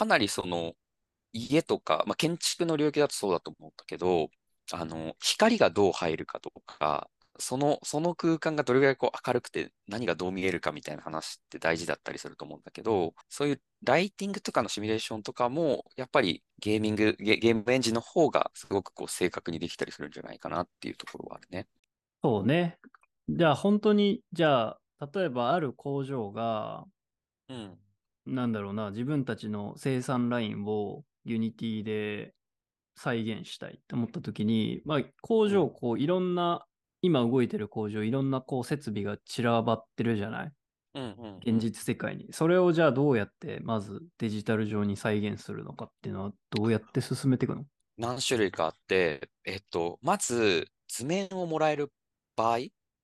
[0.00, 0.74] かなりその、
[1.32, 4.30] 家とか、まあ、建築の領域だとそうだと思うんだけど、
[4.72, 21.66] あの、光がどう入るかとか、その、その空間がどれぐらいこう明るくて何がどう見えるかみたいな話って大事だったりすると思うんだけど、そういうライティングとかのシミュレーションとかも、やっぱりゲーミング、ゲゲームエンジンの方がすごくこう正確にできたりするんじゃないかなっていうところはあるね。
[22.22, 22.78] そうね。
[23.28, 24.80] じゃあ本当に、じゃあ、
[25.14, 26.84] 例えばある工場が、
[27.48, 27.78] うん。
[28.26, 32.34] なんだろうな、自分たちの生産ラインを Unity で
[32.96, 36.66] 再現したいって思った時に、まあ、工場、うんこう、いろんな、
[37.02, 40.52] 今動いてる工場、いろんなこう設備が散らばってるじゃない？
[40.94, 41.36] うんうん、うん。
[41.38, 42.32] 現実世界に。
[42.32, 47.64] それをじゃあどうやって、まずデジタル上に再現するのかっていうのは、どうやって進めていくの？
[47.96, 51.92] 何種類かあって、えっと、まず図面をもらえる
[52.36, 52.58] 場合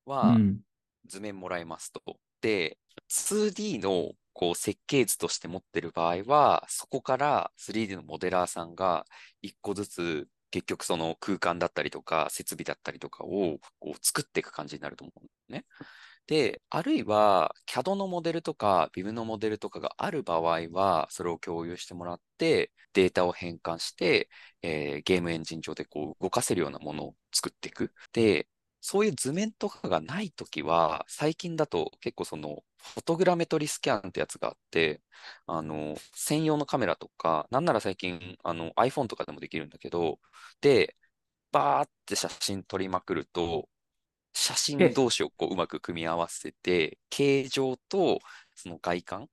[0.05, 0.59] は、うん。
[1.07, 2.01] 図面もらえますと。
[2.41, 2.77] で、
[3.09, 9.05] 2D のこう設計図として持ってる場合は、そこから 3D のモデラーさんが
[9.41, 15.65] 一個ずつ結局その空間だったりとか設備だったりとかをこう作っていく感じになると思うんですね。
[16.27, 24.29] で、あるいは CAD のモデルとか BIM のモデルとかがある場合は、それを共有してもらって、データを変換して、
[24.61, 27.93] えーゲームエンジン上でこう動かせるようなものを作っていく。
[28.13, 28.47] で、
[28.81, 35.01] そういう図面とかがないときは、最近だと結構その、フォトグラメトリスキャンってやつがあって、
[35.45, 40.19] あの、専用のカメラとか、なんなら最近、あの、iPhone とかでもできるんだけど、
[40.61, 40.95] で、
[41.51, 43.69] バーって写真撮りまくると、
[44.33, 48.19] 写真同士をこううまく組み合わせて、形状と
[48.55, 49.29] その外観、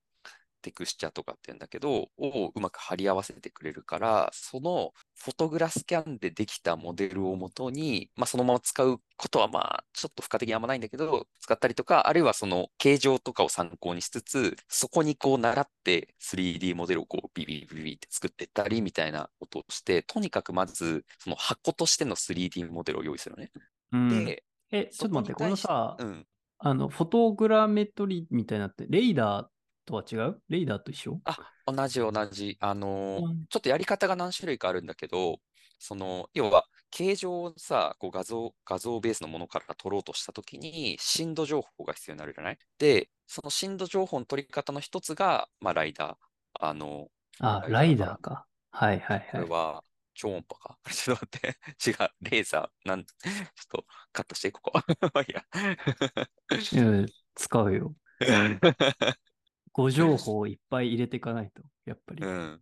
[0.64, 23.50] テクスチャとかって言うんだけど、をうまく貼り合わせてくれるから、そのフォトグラスキャンでできたモデルをもとに、まあ、そのまま使うことはまあ、ちょっと付加的にあんまないんだけど、使ったりとか、あるいはその形状とかを参考にしつつ、そこにこう習って 3D モデルをこうビビビビって作ってったりみたいなことをして、とにかくまず、その箱としての 3D モデルを用意するのね。
[23.92, 26.26] うん、で、え、ちょっと待って、このさ、うん。
[26.58, 29.46] あの、フォトグラメトリみたいなって、レーダー
[29.84, 30.40] とは違う？
[30.48, 31.20] レーダーと一緒？
[31.24, 32.56] あ、同じ同じ。
[32.60, 35.38] あのーうんちょっとやり方が何種類かあるんだけど、
[35.78, 42.58] その、要は、形状をさ、こう画像、画像ベースのものから取ろうとしたときに、震度情報が必要になるじゃない？
[42.78, 46.16] で、その震度情報の取り方の一つが、まあ、ライダー。
[46.60, 47.08] あの、
[47.40, 48.46] あ、ラライイダーか。
[48.70, 49.28] はいはいはい。
[49.32, 50.78] これは、超音波か？
[50.90, 51.90] ちょっと待って。
[51.90, 51.96] 違う。
[52.30, 52.88] レーザー。
[52.88, 54.72] なん、ちょっとカットして、ここ。
[54.74, 55.44] まあいいや。
[56.80, 57.94] うん、使うよ。
[59.74, 62.28] 誤情報をいっぱい入れていかないと、やっぱりう。
[62.28, 62.60] ん。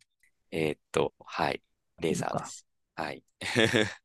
[0.51, 1.63] えーっと、はい。
[2.01, 2.67] レーザーです。
[2.97, 3.23] はい。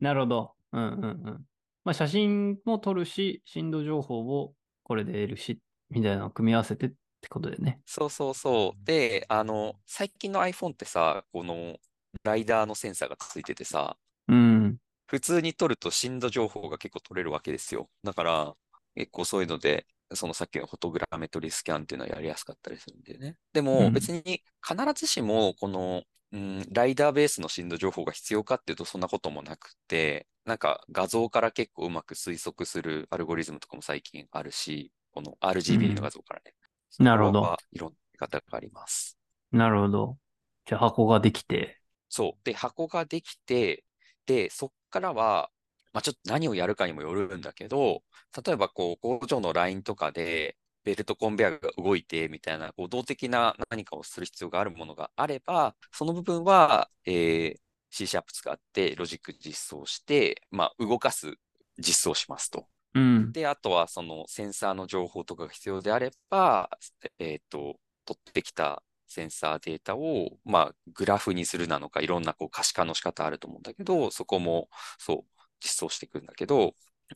[0.00, 0.54] なるほど。
[0.72, 1.46] うんうんうん。
[1.84, 7.80] まあ、写真も撮るし、震度情報をこれで得るし、みたいなのを組み合わせてってことでね。
[7.86, 8.84] そうそうそう。
[8.84, 11.78] で、あの、最近の iPhone ってさ、この
[12.24, 13.96] ライダーのセンサーがついててさ、
[14.28, 14.78] うん。
[15.06, 17.88] 普通に撮ると震度情報が結構取れるわけですよ。
[18.02, 18.56] だから、
[18.94, 23.36] 結構そういうので、そのさっきのフォトグラメトリスキャンっていうのはやりやすかったりするんでね。
[23.52, 36.54] でうもん別に必ずしもこの、うん、ライダーベースの震度情報が必要かっていうとそんなこともなくて、なんか画像から結構うまく推測するアルゴリズムとかも最近あるし、この RGB の画像からね。
[36.98, 39.18] なるほどいろんな見方があります。
[39.50, 40.18] なるほど。
[40.66, 41.78] じゃあ箱ができて。
[42.08, 42.44] そう。
[42.44, 43.84] で、箱ができて、
[44.26, 45.50] で、そっからは、
[45.92, 48.02] まあ、ちょっと何をやるかにもよるんだけど、
[48.44, 57.56] 例えばこう工場のラインとかで、ベルトコンベアが動いてみたいな、こう動的な何かをする必要があるものがあれば、その部分は、えー、
[57.90, 61.34] C シャープ使ってロジック実装して、まあ、動かす
[61.78, 62.66] 実装しますと。
[62.94, 63.32] うん。
[63.32, 66.70] で、あとはそのセンサーの情報とかが必要であれば、
[67.18, 76.74] えっ、ー、と、取ってきたセンサーデータを、まあ、グラフにするなのか、いろんなこう可視化の仕方あると思うんだけど、そこも、そう、実装していくんだけど、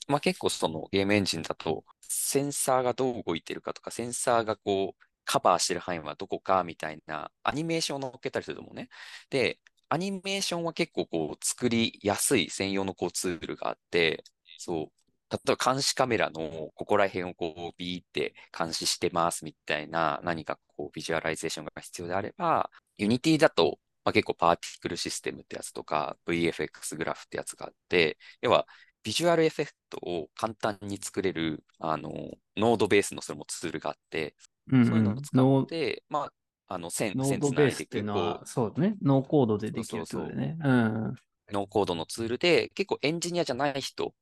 [0.08, 8.88] まあ結構そのゲームエンジンだと、センサーがどう動いてるかとか、センサーがこう、カバーしてる範囲はどこかみたいなアニメーションを乗っけたりすると思うね。
[9.30, 14.24] で、アニメーションは結構こう作りやすい専用のこうツールがあって、
[14.58, 14.86] そう、
[15.30, 28.66] 例えば監視カメラのここら辺をこうビーって監視してますみたいな何かこうビジュアライゼーションが必要であれば、 Unity だと、まあ、結構 Particle System ってやつとか VFX グラフってやつがあって、要は
[29.02, 32.10] ビジュアルエフェクトを簡単に作れるあの
[32.56, 34.36] ノードベースのそれもツールがあって、
[34.70, 36.30] うんうん、そういうのを使って、ま
[36.68, 40.04] あ、あの線、ノードベースっていうのは、そうね、ノーコードでできる
[40.36, 40.56] ね。
[40.62, 41.14] うん、
[41.52, 44.14] ノーコードのツールで、結構エンジニアじゃない人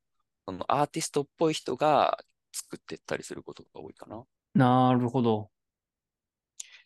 [0.45, 2.19] そのアーティストっぽい人が
[2.53, 4.23] 作ってったりすることが多いかな。
[4.53, 5.49] なるほど。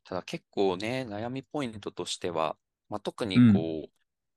[0.05, 2.55] ただ結構ね、悩みポイントとしては、
[2.89, 3.51] まあ、特にこう、う
[3.83, 3.89] ん、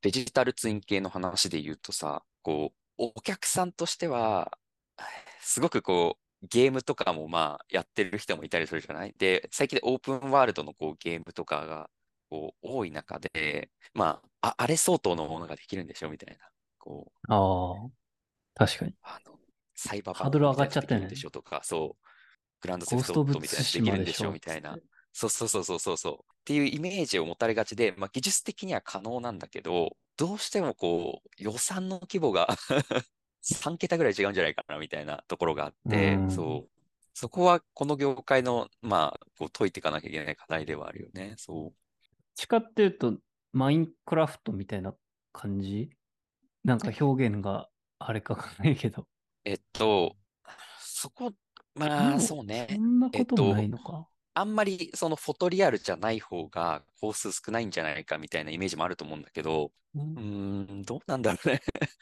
[0.03, 4.57] デジタルツイン系の話で言うとさ、こう、お客さんとしては、
[5.41, 9.15] すごくこう、ゲームとかもまあやってる人もいたりするじゃない？
[9.17, 11.88] で、最近でオープンワールドのこうゲームとかが
[12.31, 16.11] こう多い中で、まあ、ああれ相当のものができるんでしょ？
[16.11, 16.49] みたいな。
[16.79, 18.67] こうああ。
[18.67, 18.97] 確かに。
[19.03, 19.38] あの、
[19.77, 21.31] サイバーハードル上がっちゃってるでしょ？
[21.31, 22.07] とか、そう、
[22.61, 24.33] グランドセフトみたいなできるんでしょ？
[24.33, 24.77] みたいな。
[25.12, 26.14] そうそうそうそうそうそう。
[26.14, 32.48] っていうイメージを持たれがちで、まあ、技術的には可能なんだけど、どうしてもこう、予算の規模が
[33.44, 36.70] 3桁ぐらい違うんじゃないかなみたいなところがあって、うそう。
[37.14, 41.35] そこはこの業界の、まあ、こう解いていかなきゃいけない課題ではあるよね。
[41.37, 41.75] そう。
[42.35, 43.18] 地下っていうと、
[43.53, 44.94] マインクラフトみたいな
[45.33, 45.90] 感じ？
[46.64, 49.07] なんか表現があれかわかんないけど。
[49.44, 50.16] えっと、
[50.81, 51.33] そこ、
[51.75, 52.68] まあ、そうね。
[52.70, 54.09] そんなこともないのか。
[54.35, 60.01] あんまりそのフォトリアルじゃない方が工数少ないんじゃないかみたいなイメージもあると思うんだけど、うー
[60.81, 61.61] ん、どうなんだろうね。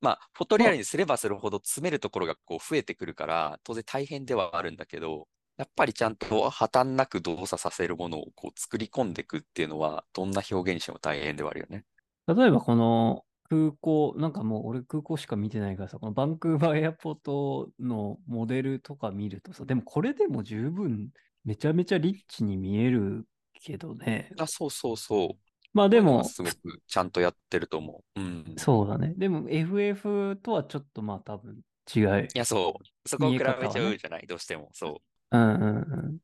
[0.00, 11.84] まあ、フォトリアルにすればするほど詰めるところがこう増えてくるから、当然大変ではあるんだけど、やっぱりちゃんと破綻なく動作させるものをこう作り込んでいくっていうのは、どんな表現にしても大変ではあるよね。
[12.26, 21.10] 例えばこの空港、なんかもう俺空港しか見てないからさ、このバンクーバーエアポートのモデルとか見るとさ、でもこれでも十分
[21.44, 24.30] めちゃめちゃリッチに見えるけどね。
[24.38, 25.28] あ、そうそうそう。
[25.72, 26.54] まあでも、すごく
[26.86, 28.20] ちゃんとやってると思う。
[28.20, 28.54] うん。
[28.56, 29.14] そうだね。
[29.16, 31.60] でも FF とはちょっとまあ多分
[31.94, 32.02] 違い。
[32.02, 33.08] いや、そう。
[33.08, 34.70] そこを比べちゃうじゃない、ね、どうしても。
[34.72, 35.02] そ
[35.32, 35.36] う。
[35.36, 35.80] うんうんう
[36.12, 36.18] ん。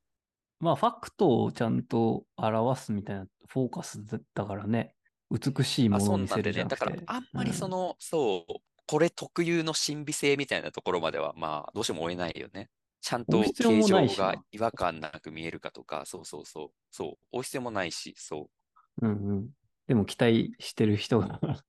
[0.60, 4.04] まあファクトをちゃんと表すみたいなフォーカス
[4.34, 4.94] だからね。
[5.30, 6.84] 美しいものを見せるじゃなくて。
[6.84, 8.54] だから、あんまりその、うん、そう、
[8.86, 12.68] これ特有の神秘性みたいなところまでは、まあ、どうしても追えないよね。
[13.00, 18.50] ちゃんと形状が違和感なく見えるかとか、そうそうそう、そう、追う必要もないし、そ
[19.02, 19.06] う。
[19.06, 19.50] うんうん。
[19.86, 21.40] でも期待してる人が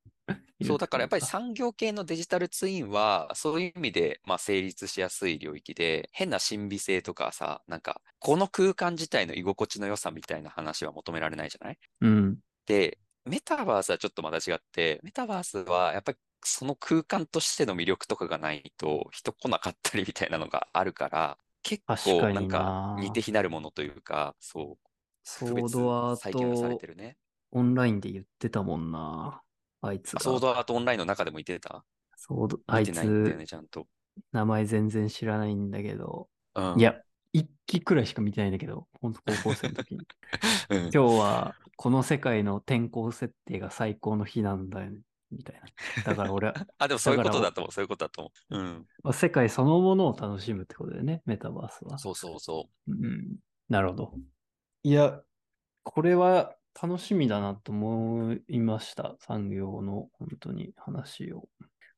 [0.63, 11.80] そう、だからやっぱり産業系のデジタルツインは、そういう意味で、まあ、成立しやすい領域で、変な神秘性とかさ、なんか、この空間自体の居心地の良さみたいな話は求められないじゃない？
[12.02, 12.39] うん。
[12.67, 24.88] で、メタバースはちょっとまた違って、メタバースはやっぱりその空間としての魅力とかがないと人来なかったりみたいなのがあるから、結構なんか似て非なるものというか、そう。
[25.23, 27.17] ソードアート、ね。
[27.51, 29.41] オンラインで言ってたもんな。
[29.82, 30.19] あいつが。
[30.19, 31.84] ソードアートオンラインの中でも言ってた？
[32.15, 33.88] ソード、あいつ、ね、ちゃんと。
[34.32, 36.30] 名前全然知らないんだけど。
[36.56, 36.95] うん、いや、
[37.34, 40.08] 一期くらいしか見てないんだけど、本当高校生の時に。
[40.69, 44.99] うん、今日はこの世界の天候設定が最高の日なんだよね。
[45.32, 46.03] みたいな。
[46.03, 46.53] だから俺は。
[46.77, 47.71] あ、でもそういうことだと思う。
[47.71, 48.57] そういうことだと思う。
[48.57, 48.88] うん。
[49.03, 51.97] まあ、世界そのものを楽しむってことだよね、メタバースは。
[51.97, 52.91] そうそうそう。
[52.91, 53.38] うん。
[53.69, 54.13] なるほど。
[54.84, 55.21] いや、
[55.84, 59.15] これは楽しみだなと思いました。
[59.19, 61.49] 産業の本当に話を。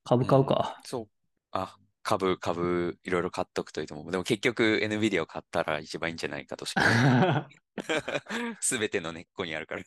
[0.04, 0.76] 株買うか。
[0.78, 1.08] うん、そう。
[1.52, 4.12] あ、株、株、いろいろ買っとくといいと思う。
[4.12, 6.82] でも結局 NVIDIA を買ったら一番いいんじゃないかとしか。
[8.60, 9.84] すべての根っこにあるから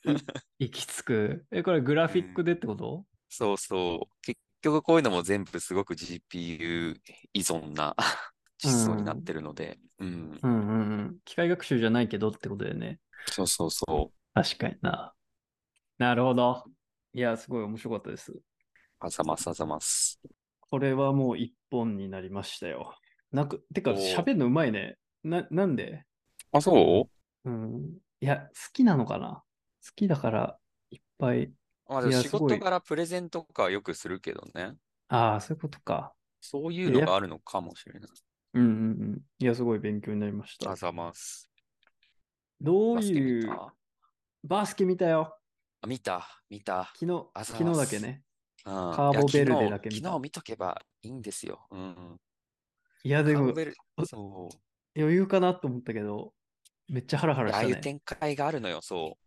[0.59, 1.47] 行き着く。
[1.51, 4.15] え、これグラフィックでってこと、うん、そうそう。
[4.23, 6.97] 結局こういうのも全部すごく GPU
[7.35, 7.95] 依存な
[8.59, 10.39] 実装になってるので、うん。
[10.43, 11.19] うんうんうん。
[11.25, 13.01] 機械学習じゃないけどってことだよね。
[13.27, 14.17] そうそうそう。
[14.35, 15.13] 確かにな。
[15.99, 16.65] なるほど。
[17.15, 18.33] いや、すごい面白かったです。
[19.01, 20.21] あざます、あざます。
[20.61, 22.95] これはもう一本になりましたよ。
[23.33, 24.97] なんか、てか、喋るのうまいね。
[25.23, 26.05] な、なんで？
[26.53, 27.09] あ、そ
[27.45, 27.51] う？
[27.51, 27.99] うん。
[28.21, 29.43] いや、好きなのかな？
[29.85, 30.59] 好きだから、
[30.91, 31.53] いっぱい。
[31.89, 34.75] まあ、でも仕いやすごい事からプレゼンとかよくするけどね。
[35.09, 36.13] ああ、そういうことか。
[36.41, 38.11] そういうのがあるのかもしれない。
[38.55, 38.73] うんうんう
[39.17, 39.21] ん。
[39.39, 40.77] いや、すごい勉強になりましたあ。
[40.77, 41.51] ざます。
[42.61, 43.75] どうバスケ見いう、た？
[44.45, 45.37] バスケ見たよ。
[45.83, 46.91] あ見た、見た。
[46.95, 48.23] 昨日、あざ昨ます日だけね。
[48.65, 51.67] うん、カーボベルデだけ見た昨日昨日見とけばいいんですよ。
[51.71, 52.21] うん。
[53.05, 55.01] いや、でも、カーボベルうそう。
[55.01, 56.33] 余裕かなと思ったけど、
[56.89, 57.55] めっちゃハラハラし。
[57.55, 59.19] ああいう展開があるのよ、そ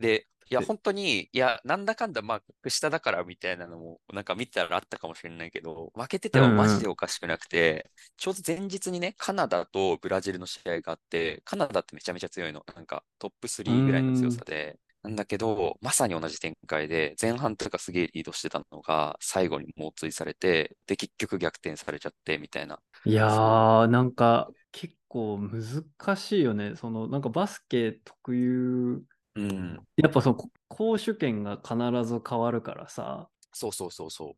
[0.00, 0.02] う。
[0.02, 12.64] で、いや、で本当に、いや、なんだかんだ、まあ、格下だからみたいなのも、なんか見たらあったかもしれないけど、負けててもマジでおかしくなくて、ちょうど前日にね、カナダとブラジルの試合があって、カナダってめちゃめちゃ強いの。
[12.74, 22.80] なんか、トップ3ぐらいの強さで、なんだけど、まさに同じ展開で、前半とかすげえリードしてたのが、最後に猛追されて、で、結局逆転されちゃって、みたいな。
[23.06, 26.74] いやー、なんか結構難しいよね。
[26.76, 29.04] その、なんかバスケ特有、
[29.36, 29.80] うん。
[29.96, 34.36] やっぱそのこ攻守権が必ず変わるからさ、そうそうそうそ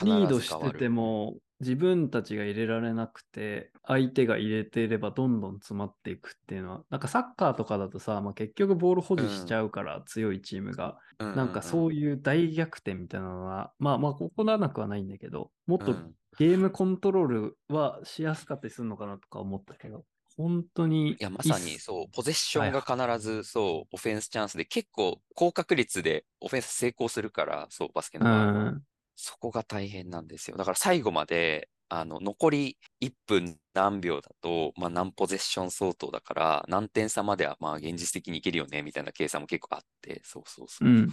[0.00, 0.04] う。
[0.04, 16.14] リードしてても自分たちが入れられなくて、相手が入れていればどんどん詰まっていくっていうのは、なんかサッカーとかだとさ、まあ、結局ボール保持しちゃうから強いチームが、うんなんかそういいう大逆転みたいなのは、まあまあ行わなくはないんだけど、もっとうん。
[16.38, 20.04] ゲームコントロールはしやすかったりするのかなとか思ったけど、
[20.38, 21.10] 本当に。
[21.10, 28.70] いや、まさにそう、ポゼッションが必ずそう、オフェンスチャンスで結構高確率でオフェンス成功するから、そう、バスケうの場合は。
[28.70, 28.82] ん。
[29.16, 30.56] そこが大変なんですよ。
[30.56, 40.92] だから最後まで、あの、残り1分何秒だと、まあ何ポゼッション相当だから、何点差まではまあ現実的にいけるよね、みたいな計算も結構あって、そうそうそうう。
[40.92, 41.08] ん。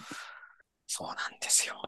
[0.86, 1.82] そうなんですよ。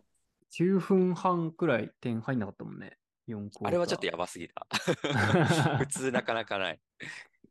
[0.52, 2.98] 9分半くらい点入んなかったもんね。
[3.28, 3.68] 4個。
[3.68, 4.66] あれはちょっとやばすぎた。
[5.78, 6.80] 普通なかなかない。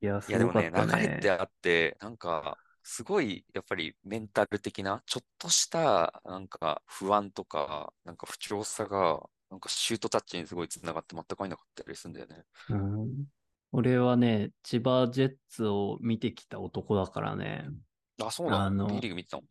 [0.00, 1.16] いや、いやすでもね、ごかった流れね。
[1.18, 9.20] ってあって、なんか、すごい、やっぱりメンタル的な、ちょっとした、なんか不安とか、なんか不調さが、
[9.50, 12.44] なんかシュートタッチにすごいつながって全く入んなかったりするんだよね。
[12.68, 13.24] うん。
[13.72, 17.68] 俺はね、千葉ジェッツを見てきた男だからね。
[18.22, 19.42] あ、そうなあのの ?B リーグ見てたの？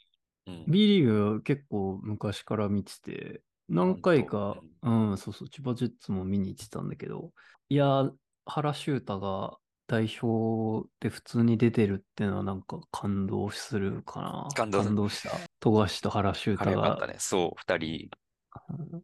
[0.48, 0.64] うん。
[0.68, 7.32] B リーグ結構昔から見てて、何回か、本うん、そうそう、千葉ジェッツも見に行ってたんだけど、
[7.70, 8.10] いや、
[8.46, 9.58] 原修太が
[9.88, 14.48] 代表で普通に出てるっていうのはなんか感動するかな。
[14.56, 15.38] 感動した。
[15.60, 16.82] 富樫と原修あ太が。
[16.82, 17.16] かったね。
[17.20, 18.10] そう、二人。
[18.70, 19.02] うん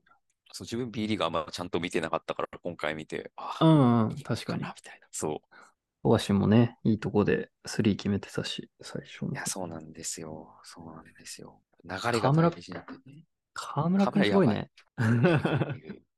[0.54, 4.74] そう、自分 B リーグあんまちゃんと見てなかったから、今回見て、あう、ん、うん確かにな、。
[4.76, 5.08] みたいな。
[5.12, 5.56] そう。
[6.04, 9.46] 富樫もね、いいとこでスリー決めてたし、最初のいや、。
[9.46, 10.60] そうなんですよ。
[10.64, 11.62] そうなんですよ。
[11.86, 13.24] 流れが大事なんでね。
[13.54, 14.72] 河村君すごいね。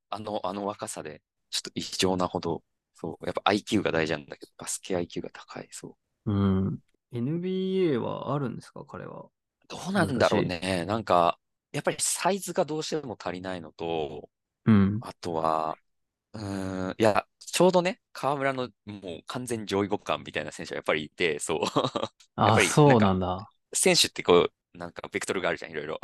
[0.10, 2.64] あの、あの若さで、ちょっと異常なほど、
[3.04, 5.96] そう、やっぱ IQ が大事なんだけど、バスケ IQ が高い、そう。
[6.26, 6.34] う
[6.72, 6.82] ん。
[7.12, 9.30] NBA はあるんですか、彼は。
[9.68, 10.86] どうなんだろうね。
[10.86, 11.40] なんか、
[11.72, 14.30] やっぱりサイズがどうしても足りないのと、
[14.66, 15.04] うん。
[15.04, 15.80] あとは、
[16.34, 21.62] うーん、いや、ちょうどね、河村のもう完全上位互換みたいな選手がやっぱりいて、そう。
[22.46, 23.50] やっあぱ、りそうなんだ。
[23.74, 26.00] 選手ってこう、なんかベクトルがあるじゃん、いろいろ。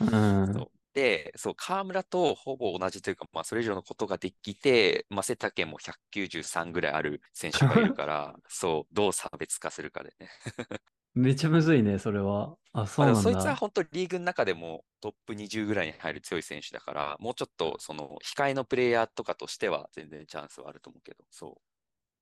[0.00, 0.66] うん。
[0.94, 10.28] そうで、そう、河村とほぼ同じというか、まあ、それ以上のことができて、まあ、背丈も193ぐらいある選手がいる から、そう、どう差別化するかでね。
[11.14, 12.56] めちゃむずいね、それは。
[12.72, 13.20] あ、そうなんだ。
[13.22, 21.60] もそいつは本当リーグの中でもトップ20ぐらいに入る強い選手だから、もうちょっとその控えのプレイヤーとかとしては全然チャンスはあると思うけど、そ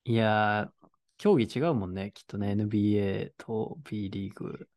[0.04, 4.68] いやー、競技違うもんね、きっとね、NBA と B リーグ。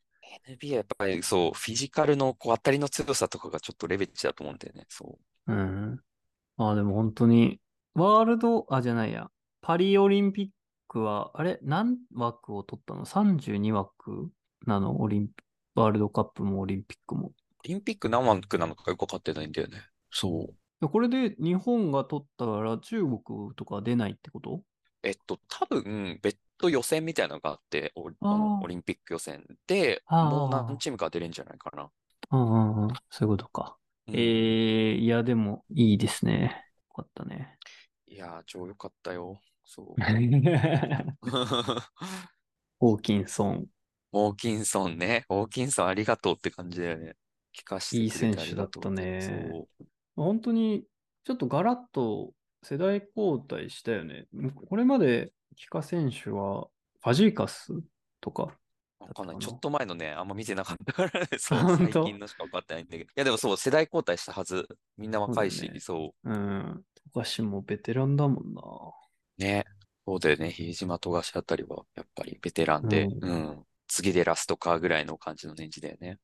[0.47, 0.51] う。
[0.51, 4.85] NBA やっぱりそう、フィジカルのこう当たりの強さとかがちょっとレベチだと思うんだよね。
[4.89, 5.17] そ
[5.47, 5.53] う。
[5.53, 5.99] うん。
[6.57, 7.59] あ、でも本当に、
[7.95, 9.29] ワールド、あ、じゃないや、
[9.61, 10.47] パリオリンピッ
[10.87, 14.29] クは、あれ、何枠を取ったの ?32 枠
[14.65, 14.99] なの？
[15.01, 15.33] オリンピ
[15.75, 17.27] ワールドカップもオリンピックも。
[17.27, 17.31] オ
[17.63, 19.81] リンピック何枠なのかよくわかってないんだよね。
[20.11, 20.55] そう。
[20.81, 23.19] でこれで日本が取ったら中国
[23.55, 24.61] とか出ないってこと？
[25.01, 28.09] えっと、多分、別途予選みたいなのがあって、オ
[28.67, 31.89] リンピック予選で、もう何チームか出れんじゃないかな。
[32.31, 32.93] うんうんうん。
[33.09, 33.77] そういうことか。
[34.07, 36.65] うんえー、いや、でも、いいですね。
[36.89, 37.57] よかったね。
[38.07, 39.39] いやー、超良かったよ。
[39.65, 40.01] そう。
[42.79, 43.67] ホーキンソン。
[44.11, 45.25] ホーキンソンね。
[45.29, 47.15] ホーキンソンありがとうって感じだよね。
[47.57, 49.67] 聞かせていい選手だったねそう。
[50.15, 50.85] 本当に、
[51.23, 54.27] ちょっとガラッと世代交代したよね。
[54.67, 56.67] これまで、キカ選手は、
[57.01, 57.73] ファジーカス
[58.21, 58.57] とか、
[58.99, 59.39] わかんない。
[59.39, 63.09] ちょっと前のね、あんま見てなかったからね、そう、 最近のしか分かってないんだけど。
[63.09, 64.67] いや、でもそう、世代交代したはず。
[64.97, 66.29] みんな若いしそうね、そう。
[66.29, 66.85] うん。
[67.13, 68.61] 富樫もベテランだもんな。
[69.37, 69.65] ね。
[70.05, 70.51] そうだよね。
[70.51, 73.65] 比江島、富樫あたりは、やっぱりベテランで、ううん。
[73.87, 76.19] 次でラストかぐらいの感じの年次だよね。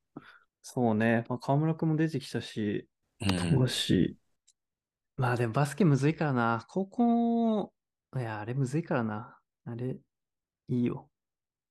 [0.61, 1.25] そうね。
[1.29, 2.87] まあ、河村くんも出てきたし、
[3.21, 3.37] うん。
[3.37, 4.15] 富樫。
[5.17, 6.65] まあでもバスケむずいからな。
[6.69, 7.73] 高校、
[8.17, 9.39] いや、あれむずいからな。
[9.65, 9.97] あれ、
[10.67, 11.09] いいよ。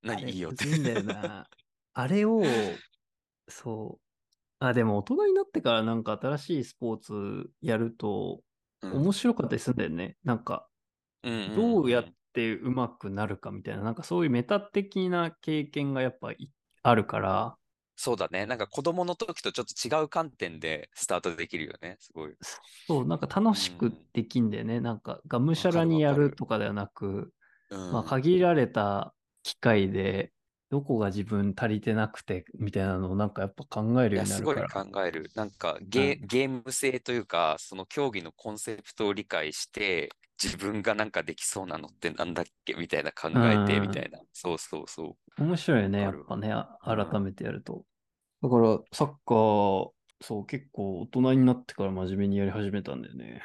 [0.07, 0.65] あれ何いいよって。
[0.65, 1.49] むずいんだよな。
[1.95, 2.43] あれを、
[3.49, 4.65] そう。
[4.65, 8.43] あ、でも大人になってからなんか新しいスポーツやると
[8.83, 10.17] うん面白かったりするんだよね。
[10.25, 10.69] なんか、
[11.25, 16.51] うんどうやって上手くなるかみたいな、なんかそういうメタ的な経験がやっぱい
[16.83, 17.58] あるから、
[18.01, 18.47] そうだね。
[18.47, 21.97] なんか子供の時とちょっと違う観点でスタートできるよね。
[22.01, 22.35] すごい。
[22.89, 24.81] そう、なんか楽しくできんだよね。
[24.81, 27.33] なんかがむしゃらにやるとかではなく、
[27.71, 27.79] うん。
[27.91, 30.35] まあ限られた機会で、
[30.71, 34.69] どこが自分足りてなくてみたいなのをなんかやっぱ考えるようになすごいるから。
[34.69, 35.31] 考える。
[35.35, 40.11] なんかゲうー、ゲーム性というか、その競技のコンセプトを理解して、
[40.43, 44.21] 自分がなんかできそうなのってなんだっけみたいな考えて、うんみたいな。
[44.33, 46.53] そうそうそ面白いよね、やっぱね、
[46.85, 47.85] 改めてやると。
[48.43, 53.43] だから、サッカー、そう、結構大人になってから真面目にやり始めたんだよね。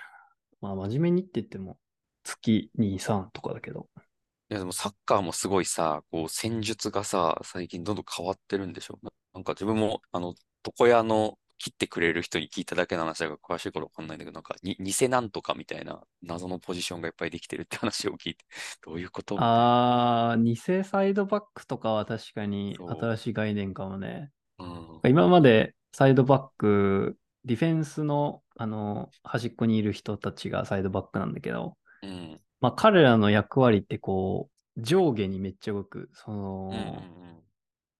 [0.61, 1.77] まあ、真面目にって言っても、
[2.23, 3.89] 月2、3とかだけど。
[3.95, 3.99] う。
[3.99, 8.99] いや、でもサッカーもすごいさ、こう、戦術がさ、最近どんどん変わってるんでしょ。
[9.01, 10.35] ななんか自分も、あの、
[10.65, 18.45] 床屋の切ってくれる人に聞いただけの話だから詳しいからわかんないんだけど、なんか、に、偽なんとかみたいな謎のポジションがいっぱいできてるって話を聞いて、
[18.83, 24.31] どういうことあー、偽サイドバックとかは確かに新しい概念かもね。
[24.59, 25.01] うん。
[25.09, 32.41] 今までサイドバック、ディフェンスの、あの、端っこにいる人たちがサイドバックなんだけど、うん。
[32.61, 36.09] まあ彼らの役割ってこう、上下にめっちゃ動く。
[36.13, 36.31] そ
[36.69, 37.43] うんうんの、うん。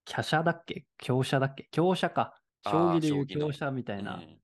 [0.06, 0.86] 華奢だっけ？
[0.98, 1.68] 強者だっけ？
[1.72, 2.40] 強者か。
[2.64, 4.38] 将棋でいう将棋の強者みたいなうん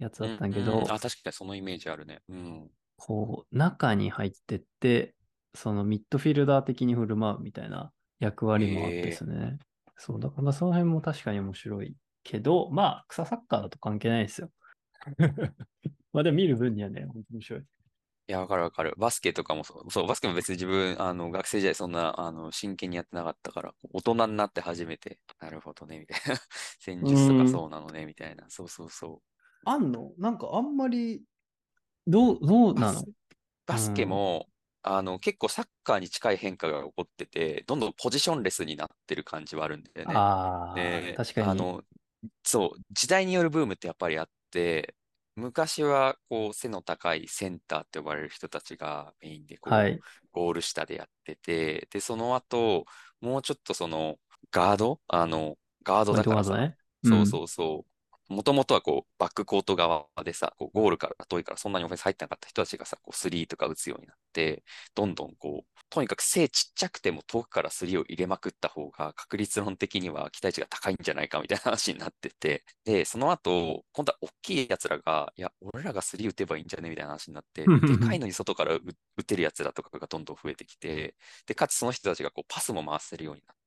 [0.00, 2.20] やつだったんだけど、うんうんあ、確かにそのイメージあるね。
[2.28, 2.70] うん。
[2.96, 5.14] こう、中に入ってって、
[5.54, 9.58] そのミッドフィルダー的に振る舞うみたいな役割もあってですね。
[9.96, 11.94] そう、だからその辺も確かに面白い
[12.24, 14.50] けど、まあ、草サッカーだと関係ないですよ。
[16.12, 17.62] まあでも見る分にはね、本当に面白い。
[18.30, 18.94] いや、わかるわかる。
[18.96, 26.36] バスケとかもそう、そう、バスケも別に自分、あの、学生時代そんな、あの、真剣にやってなかったから、大人になって初めて、なるほどね、みたいな。
[26.78, 28.48] 戦術とかそうなのね、みたいな。
[28.50, 29.22] そうそうそ
[29.64, 30.14] あんの？
[30.18, 31.24] なんかあんまり、
[32.06, 33.00] どう、どうなの？
[33.00, 33.12] バスう。
[33.66, 34.48] バスケも、
[34.82, 40.24] あの、結構サッカーに近い変化が起こってて、どんどんポジションレスになってる感じはあるんだよね。
[40.24, 41.46] ああ、で、確かに。
[41.46, 41.82] あの、
[42.44, 44.96] そう、時代によるブームってやっぱりあって、
[45.36, 50.00] 昔はこう背の高いセンターって呼ばれる人たちがメインでこう、はい。
[50.32, 52.84] ゴール下でやってて、で、その後、
[53.20, 54.16] もうちょっとその、
[54.50, 55.00] ガード？
[55.08, 56.76] あの、ガードだからさ、ね。
[57.04, 57.90] そうそうそう。
[58.30, 64.62] もともとはこう、バックコート側でさ、こうゴールから遠いからそんなにオフェンス入ってなかった人たちがさ、こう、スリーとか打つようになって、
[64.94, 78.80] どんどんこう、とにかく背ちっちゃくても遠くからスリーを入れまくった方が確率論的には期待値が高いんじゃないかみたいな話になってて、で、その後、今度は大きい奴らが、いや、俺らがスリー打てばいいんじゃねみたいな話になって、でかいのに外から打
[79.16, 81.16] 打てる奴らとかがどんどん増えてきて、
[81.46, 83.59] で、かつその人たちがこうパスも回せるようになって、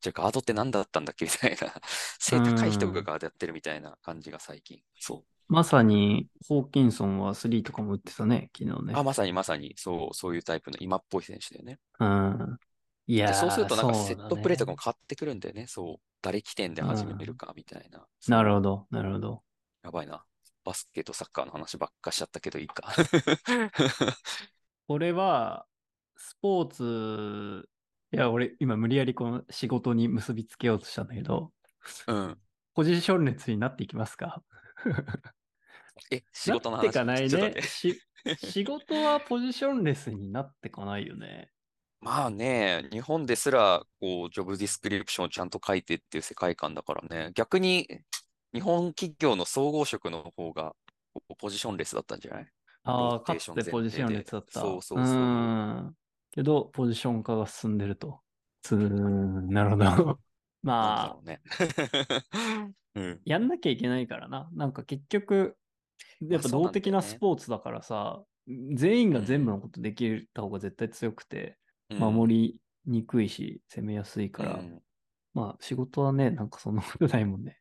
[0.00, 1.24] じゃあガードって何だったんだっけ？
[1.26, 1.72] みたいな、
[2.18, 4.80] 背高い人がガードやってるみたいな感じが最近。
[4.98, 5.24] そう。
[5.48, 8.94] まさに、ホーキンソンはスリーとかも打ってたね、昨日ね。
[8.96, 11.78] あ、まさにまさに、そう、そういうタイプの今っぽい選手だよね。
[12.00, 12.58] うん。
[13.06, 15.66] いやそうするとなんかセットプレーとかねも変わってくるんだよね。
[15.66, 15.96] そう。
[16.22, 18.06] 誰起点で始めるかみたいな。
[18.28, 18.86] なるほど。
[18.90, 19.42] ど、なるほど。
[19.82, 20.24] やばいな。
[20.64, 22.94] バスケとサッカーの話ばっかしちゃったけどいいか。
[24.86, 25.66] これは、
[26.16, 27.68] スポーツ、
[28.12, 31.52] いや、俺、今無理やりこの仕事に結びつけようとしたんだけど、
[32.06, 32.38] うん。
[32.74, 34.42] ポジション列になっていきますか？
[36.10, 36.84] え、 仕事の話？
[36.84, 37.54] なってかないね
[38.38, 41.50] 仕事はポジションレスになってかないよね。
[42.00, 47.88] まあね、日本ですら、こう、ジョブディスクリプションをちゃんと書いてっていう世界観だからね、逆に、
[48.52, 50.74] 日本企業の総合職の方が、
[51.38, 52.48] ポジションレスだったんじゃない？
[52.84, 54.60] ああ、かつてポジション列だった。
[54.60, 55.96] そうそうそううん。
[56.32, 58.20] けど、ポジション化が進んでると。
[58.62, 60.18] つなるほど。
[60.62, 61.40] まあね。
[62.94, 63.20] うん。
[63.24, 64.48] やんなきゃいけないからな。
[64.52, 65.56] なんか結局、
[66.20, 68.24] やっぱ動的なスポーツだからさ、
[68.74, 71.58] 全員が全部のことできた方が絶対強くて、
[71.90, 74.82] 守りにくいし、攻めやすいから、うん
[75.34, 77.58] まあ仕事はね、なんかそんなことないもんね。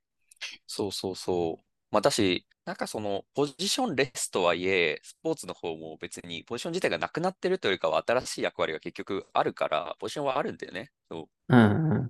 [0.68, 1.64] そうそうそう。
[1.92, 10.90] まあ、だし、なんかその、ポジションレスとはいえ、スポーツの方も別にポジション自体がなくなってるというよりかは、新しい役割が結局あるから、ポジションはあるんだよね。
[11.10, 11.54] そう。
[11.54, 12.06] うんうん。
[12.06, 12.10] っ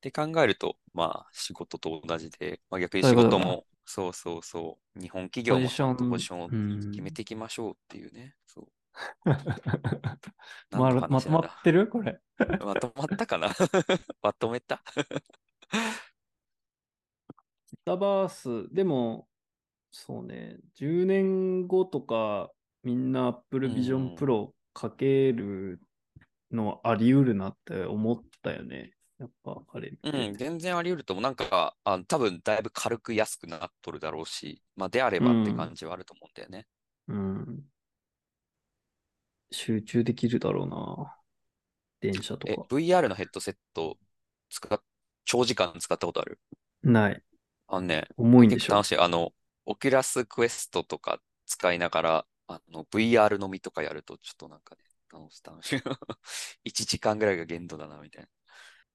[0.00, 5.60] て考えると、まあ、仕事と同じで、まあ、逆に仕事も、そうそうそう、日本企業も
[6.10, 8.34] ポジションをうん決めていきましょうっていうね。
[8.48, 8.66] そう。
[10.72, 11.86] ままとまってる？
[11.86, 12.18] これ。
[12.64, 13.54] まとまったかな？
[14.22, 14.82] まとめた？
[17.72, 18.28] メタバー
[18.68, 19.28] ス、でも、
[19.92, 21.22] そうね、10年
[21.66, 22.50] 後とか、
[22.82, 25.80] みんな Apple うん Vision Pro かける
[26.52, 28.92] のあり得るなって思ったよね。
[29.18, 31.22] やっぱ、あれうん、全然あり得ると思う。
[31.22, 36.66] なんか、あ多分だいぶ軽く安くなっとるだろうし、まあ、であればって感じはあると思うんだよね。
[37.08, 37.64] うん。
[39.52, 41.16] 集中できるだろうな。
[42.00, 42.46] 電車とか。
[42.48, 43.98] え、VR のヘッドセット
[44.48, 44.80] 使っ、
[45.24, 46.40] 長時間使ったことある？
[46.82, 47.22] ない。
[47.68, 48.98] あのね、重いんでしょ楽しい。
[48.98, 49.32] あの、
[49.70, 55.82] Oculus Quest とか使いながら、あの、VR 飲みとかやると、ちょっとなんかね、楽しい、楽しい。
[56.64, 58.28] 1時間ぐらいが限度だな、みたいな。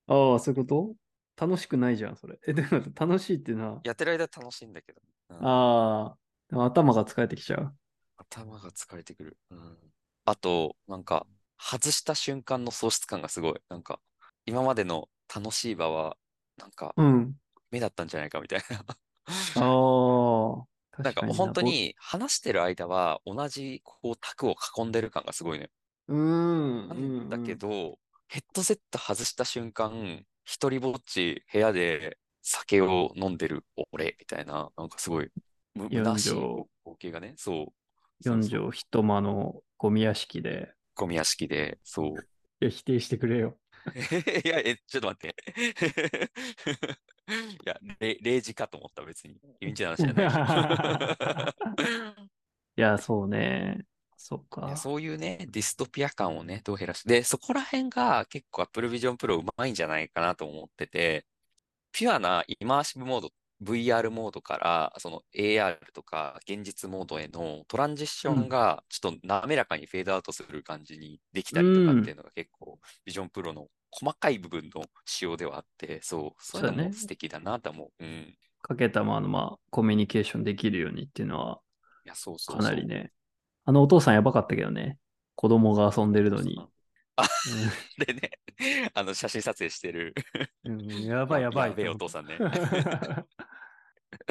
[0.07, 0.95] ああ、そういうこ
[1.37, 1.45] と？
[1.47, 2.39] 楽しくないじゃん、それ。
[2.47, 5.01] え、でも楽しいっていうのは、やってる間楽しいんだけど。
[5.29, 6.15] うんあ
[6.51, 7.77] あ、頭が疲れてきちゃう。
[8.17, 9.37] 頭が疲れてくる。
[9.51, 9.77] うん。
[10.25, 13.61] あと、なんか、外した瞬間の喪失感がすごい。
[13.69, 13.99] なんか、
[14.45, 16.17] 今までの楽しい場は、
[16.57, 17.35] なんか、うん。
[17.71, 18.85] 目だったんじゃないかみたいな。
[19.55, 20.67] ああ、
[21.03, 25.71] なんかもう本当に話してる間は同じこう卓を囲んでる感がすごいね。
[26.07, 27.29] ぼうん、なうんん。
[27.29, 35.31] だけど、ヘッドセット外した瞬間、一人ぼっち部屋で酒を飲んでる俺みたいな、なんかすごい
[35.75, 37.73] 虚しい畳光景がね、そう。
[38.21, 40.73] 四畳一間のゴミ屋敷で。
[40.95, 42.27] ゴミ屋敷で、そう。
[42.61, 43.57] いや、否定してくれよ。
[44.45, 45.35] いや、え、ちょっと待って。
[47.27, 49.35] いや、れ0時かと思った、別に。
[49.61, 50.25] いいんじゃないじゃない。
[52.77, 53.85] いや、そうね。
[54.17, 54.77] そっいやか。
[54.77, 61.25] そういうね、ディストピア感をね、どう減らして、で、そこら辺が結構 Apple Vision Pro うまいんじゃないかなと思ってて、
[61.91, 78.03] ピュアなイマーシブモード、VR モードから、その AR とか現実モードへのトランジションがちょっと滑らかにフェードアウトする感じにできたりとかっていうのが結構 Vision Pro の細かい部分の仕様ではあって、そう、そういうのも素敵だなと思う。
[78.03, 78.09] うん。
[78.09, 81.61] いかけたまま、まあ、コミュニケーションできるようにっていうのは、
[82.05, 82.63] や、そうそうか。
[82.63, 83.11] なりね。
[83.65, 84.99] あのお父さんやばかったけどね。
[85.35, 86.57] 子供が遊んでるのに。
[87.97, 88.31] でね、
[88.93, 90.13] あの写真撮影してる。
[90.63, 91.69] うんうんやばい やばい。
[91.71, 92.37] やべえお父さんね。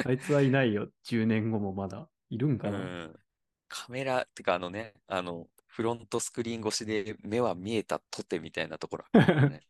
[0.05, 0.89] あいつはいないよ。
[1.03, 2.09] 10年後もまだ。
[2.29, 3.19] いるんかな、うん。
[3.67, 9.03] カメラ、ってかあのね、あの、フロントスクリーン越しで目は見えたとてみたいなところ
[9.49, 9.61] ね。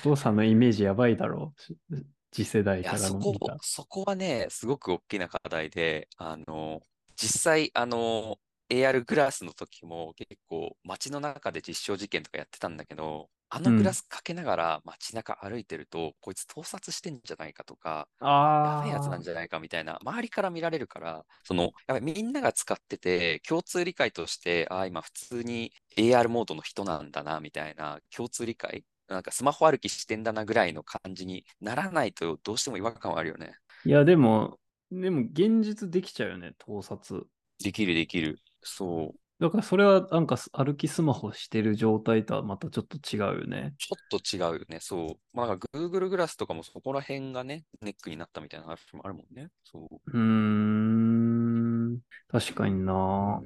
[0.00, 1.60] お父さんのイメージやばいだろう。
[1.60, 1.76] し
[2.30, 3.36] 次世代いや、からそこ。
[3.62, 6.82] そこはね、すごく大きな課題で、あの、
[7.16, 18.08] 実際、あの、AR グラスの時も結構街の中で実証実験とかやってたんだけど、あのグラスかけながら街中歩いてると、こいつ盗撮してんじゃないかとか、
[18.62, 33.54] やあべえやつなんじゃないかみたいな、周りから見られるから、その、やっぱりみんなが使ってて、共通理解として、ああ、今普通に AR モードの人なんだな、みたいな共通理解、なんかスマホ歩きしてんだなぐらいの感じにならないと、どうしても違和感はあるよね。
[33.84, 34.58] いや、でも、
[34.90, 37.26] でも現実できちゃうよね、盗撮。
[37.62, 38.40] できるできる。
[38.62, 39.20] そう。
[39.40, 43.74] だからそれはなんかす歩きスマホしてる状態とはまたちょっと違うよね。
[43.78, 44.78] ちょっと違うよね。
[44.80, 45.36] そう。
[45.36, 49.48] まあ、なんか Google グラスとかもそこら辺がね、ネックになったみたいな話もあるもんね。
[49.64, 50.00] そう。
[50.06, 53.40] うーん、確かにな。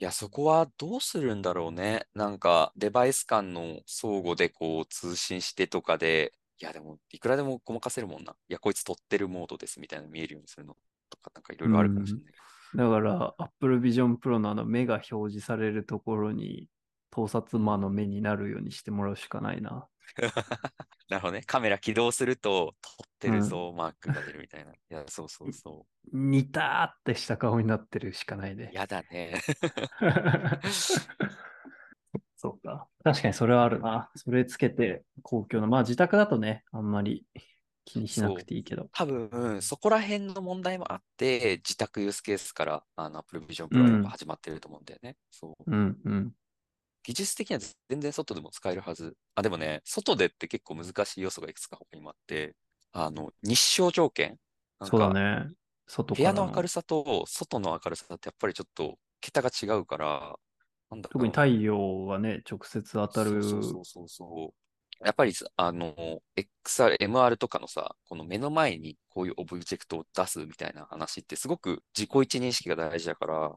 [0.00, 2.08] いや、そこはどうするんだろうね。
[2.14, 8.32] なんか、デバイス間の相互でこう通信してとかで、いや、でも、いくらでもごまかせるもんな。
[8.48, 10.76] いや、こいつ撮ってるモードですみたいなの見えるようにするの
[11.08, 12.34] とか、なんかいろいろあるかもしれない。
[12.74, 16.68] だから、Apple Vision Pro のあの目が表示されるところに、
[17.10, 19.86] 盗撮魔の目になるようにしてもらうしかないな。
[21.08, 21.42] なるほどね。
[21.42, 24.72] カメラ起動すると、撮ってるぞ、マークが出るみたいな。
[24.72, 28.74] いや、そうそうそ似たーってした顔になってるしかないでう。。
[28.74, 29.34] やだね。
[32.36, 32.88] そうか。
[33.04, 34.10] 確かにそれはあるな。
[34.16, 35.68] それつけて公共の。
[35.68, 37.24] まあ自宅だとね、あんまり
[37.84, 38.88] 気にしなくていいけど。
[38.92, 45.16] 多分、そこら辺の問題もあって、自宅ユースケースからあの Apple Vision Pro はやっぱ始まってると思うんだよね。
[45.30, 45.70] そう。
[45.70, 46.32] うんうん。
[47.04, 49.16] 技術的には全然外でも使えるはず。
[49.34, 52.54] あ、でもね、外でって結構難しい要素がいくつか他にもあって、
[52.92, 54.38] あの、日照条件。
[54.82, 55.52] そうだか、ね。
[55.86, 56.14] 外。
[56.14, 60.36] 部屋の明るさと外の明るさってやっぱりちょっと桁が違うから、
[60.90, 63.42] なんだ特に太陽がね、直接当たる。
[65.04, 73.52] やっぱり、あの、XR、MR とかのさ、この目の前にこういうオブジェクトを出すみたいな話ってすごく自己一認識が大事だから、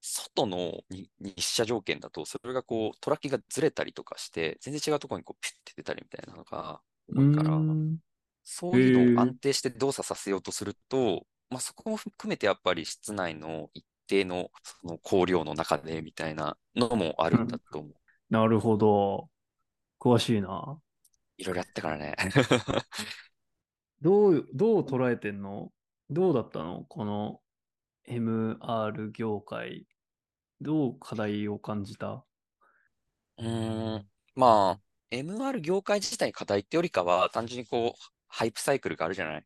[0.00, 6.80] 外のに日射条件だと、それがこう、トラッキがずれたりとかして、全然違うところにこう、ピュッて出たりみたいなのが、
[7.14, 7.60] 多いから、
[8.44, 17.94] そういうのを安定して動作させようとすると、まあ、そこも含めてやっぱり室内の一定のその光量の中でみたいなのもあるんだと思う。
[18.30, 19.28] なるほど。
[20.00, 20.78] 詳しいな。
[21.38, 22.14] いろいろやったからね。
[24.00, 25.70] どう、どう捉えてんの？
[26.10, 26.84] どうだったの？
[26.88, 27.40] この
[28.06, 29.86] MR 業界。
[30.60, 32.24] どう課題を感じた？
[33.38, 34.80] うーん、まあ、
[35.10, 39.44] MR 業界自体に課題ってよりかは、単純にこう、ハイプサイクルがあるじゃない？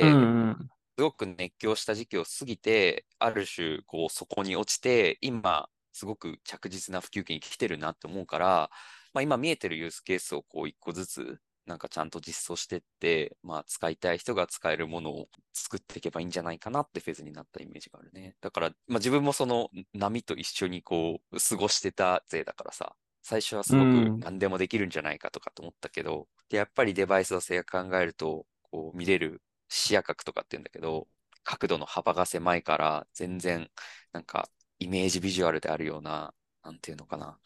[0.00, 0.70] うで、んうん。
[0.98, 8.70] すごく熱狂した時期を過ぎて、ある種、こう、そこに落ちて、今、すごく着実な普及期に来てるなって思うから、
[9.12, 18.36] まあ、今見えてるユースケースをこう、一個ずつ、なんかちゃんと実装してって、まあ、使いたい人が使えるものを作っていけばいいんじゃないかなってフェーズになったイメージがあるね。
[18.40, 31.06] だから、まあ、自分もその波と一緒にこう、過ごしてた勢だからさ、最初はすごくうん何でもできるんじゃないかとかと思ったけど、で、やっぱりデバイスの制約考えると、こう見れる視野角とかって言うんだけど、
[31.44, 33.70] 角度の幅が狭いから、全然、
[34.12, 34.48] なんか、
[34.78, 36.34] イメージビジュアルであるような、
[36.68, 37.38] なんていうのかな、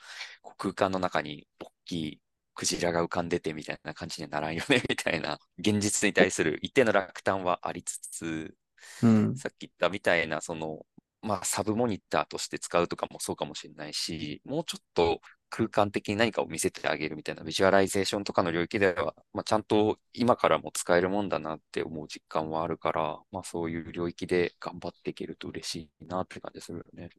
[0.43, 2.21] こう空間の中に大きい
[2.55, 8.57] クジラが浮かんでてみたいな感じにはならんよね、 みたいな、現実に対する一定の落胆はありつつ、
[9.03, 9.37] うん。
[9.37, 10.85] さっき言ったみたいな、その、
[11.23, 15.21] まあ、サブモニターとして使うとかもそうかもしれないし、もうちょっと
[15.51, 27.11] 空間的に何かを見せてあげるみたいなビジュアライゼーションとかの領域では、まあ、ちゃんと今からも使えるもんだなって思う実感はあるから、まあ、そういう領域で頑張っていけると嬉しいなって感じするよね。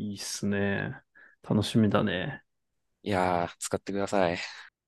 [0.00, 1.02] いいっすね。
[1.42, 2.42] 楽しみだね。
[3.02, 4.38] いやー、使ってください。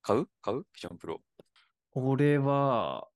[0.00, 0.26] 買う？
[0.40, 0.62] 買う？
[0.72, 1.22] ビジョンプロ。
[1.92, 3.08] 俺は、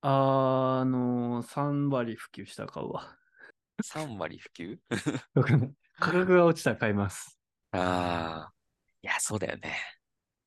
[0.00, 3.18] あの、3割普及したら買うわ。
[3.82, 4.78] 3割普及？
[5.98, 7.38] 価格が落ちたら買います。
[7.72, 8.54] ああ、
[9.02, 9.76] いや、そうだよね。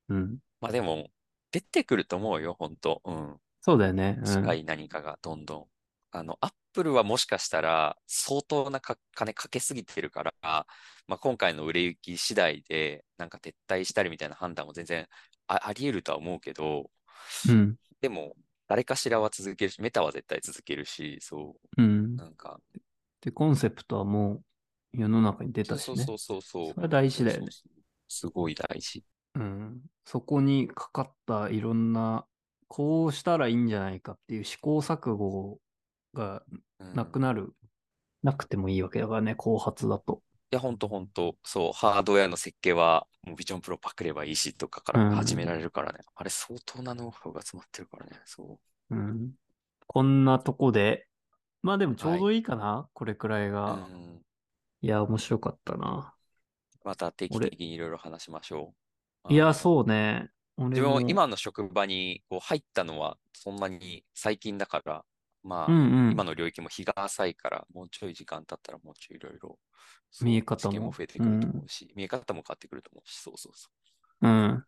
[0.10, 0.40] うん。
[0.62, 1.10] まあでも、
[1.52, 3.40] 出てくると思うよ、本当うん。
[3.62, 4.18] そうだよね。
[4.22, 5.68] うん近い何かがどんどん。
[6.12, 15.08] あの、アップルはもしかしたら相当なか金かけすぎてるから、まあ、今回の売れ行き次第でなんか撤退したりみたいな判断も全然
[15.48, 16.90] ああり得るとは思うけど、
[17.50, 17.76] うん。
[18.02, 18.36] でも
[18.68, 22.16] 誰かしらは続けるし、メタは絶対続けるし、そうんう、。
[22.16, 22.60] なんか、
[23.22, 24.44] で、コンセプトはも
[24.94, 26.04] う世の中に出たしね。
[26.04, 26.74] そうそうそうそう。
[26.74, 27.48] それは大事だよね。
[28.08, 29.04] すごい大事。
[29.36, 29.82] うん。
[30.06, 32.26] そこにかかったいろんな、
[32.68, 35.60] こうしたらいいんじゃないかっていう試行錯誤
[36.14, 36.44] が
[36.80, 37.54] うんなくなる、
[38.24, 40.22] なくてもいいわけだからね、後発だと。
[40.52, 46.00] いや、ほんとほんと、そう、ハードウェアの設計は、もうビジョンプロパクればいいしとかから始められるからね。
[46.16, 48.20] あれ、相当なノウハウが詰まってるからね。
[48.26, 49.32] そうん。
[49.86, 51.08] こんなとこで、
[51.62, 53.54] まあでもちょうどいいかな、これくらいうう。
[53.54, 53.74] が。
[53.74, 54.22] ん。
[54.82, 56.16] いや、面白かったな。
[56.84, 58.74] また定期俺的にいろいろ話しましょ
[59.30, 59.34] う。
[59.34, 59.54] いや、う。
[59.54, 60.32] そうね。
[60.58, 65.06] 俺自分今の職場にこう入ったのはそんなに最近だから、
[65.44, 69.60] まあ、うんうん今の領域も日が浅いから、もうちょい時間経ったらもうちょいいろいろ、
[70.22, 73.70] 見え方も増えてくると思うし、見え方も変わってくると思うし、そうそうそ
[74.22, 74.66] うん。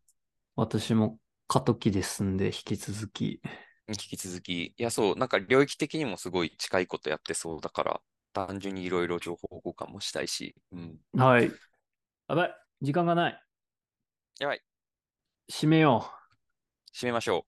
[0.55, 1.17] 私も
[1.47, 3.41] 過渡期ですんで、引き続き。
[3.87, 3.91] う。
[3.91, 8.01] 引き続き、いや、そう、なんか領域的にもすごい近いことやってそうだから、
[8.33, 10.97] 単純にいろいろ情報交換もしたいし、うん。
[11.17, 11.51] はい。
[12.27, 12.55] やばい。
[12.81, 13.43] 時間がない。
[14.39, 14.61] やばい、
[15.51, 16.11] 締めよ
[16.93, 17.45] 締めましょ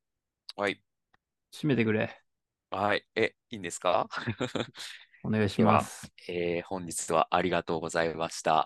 [0.57, 0.61] う。
[0.61, 0.74] はい。
[0.74, 1.55] う。
[1.55, 2.22] 締めてくれ。
[2.76, 3.05] はい。
[3.15, 4.07] え、いいんですか？
[5.24, 6.11] お願いします。
[6.28, 8.61] えー本日はありがとうございました。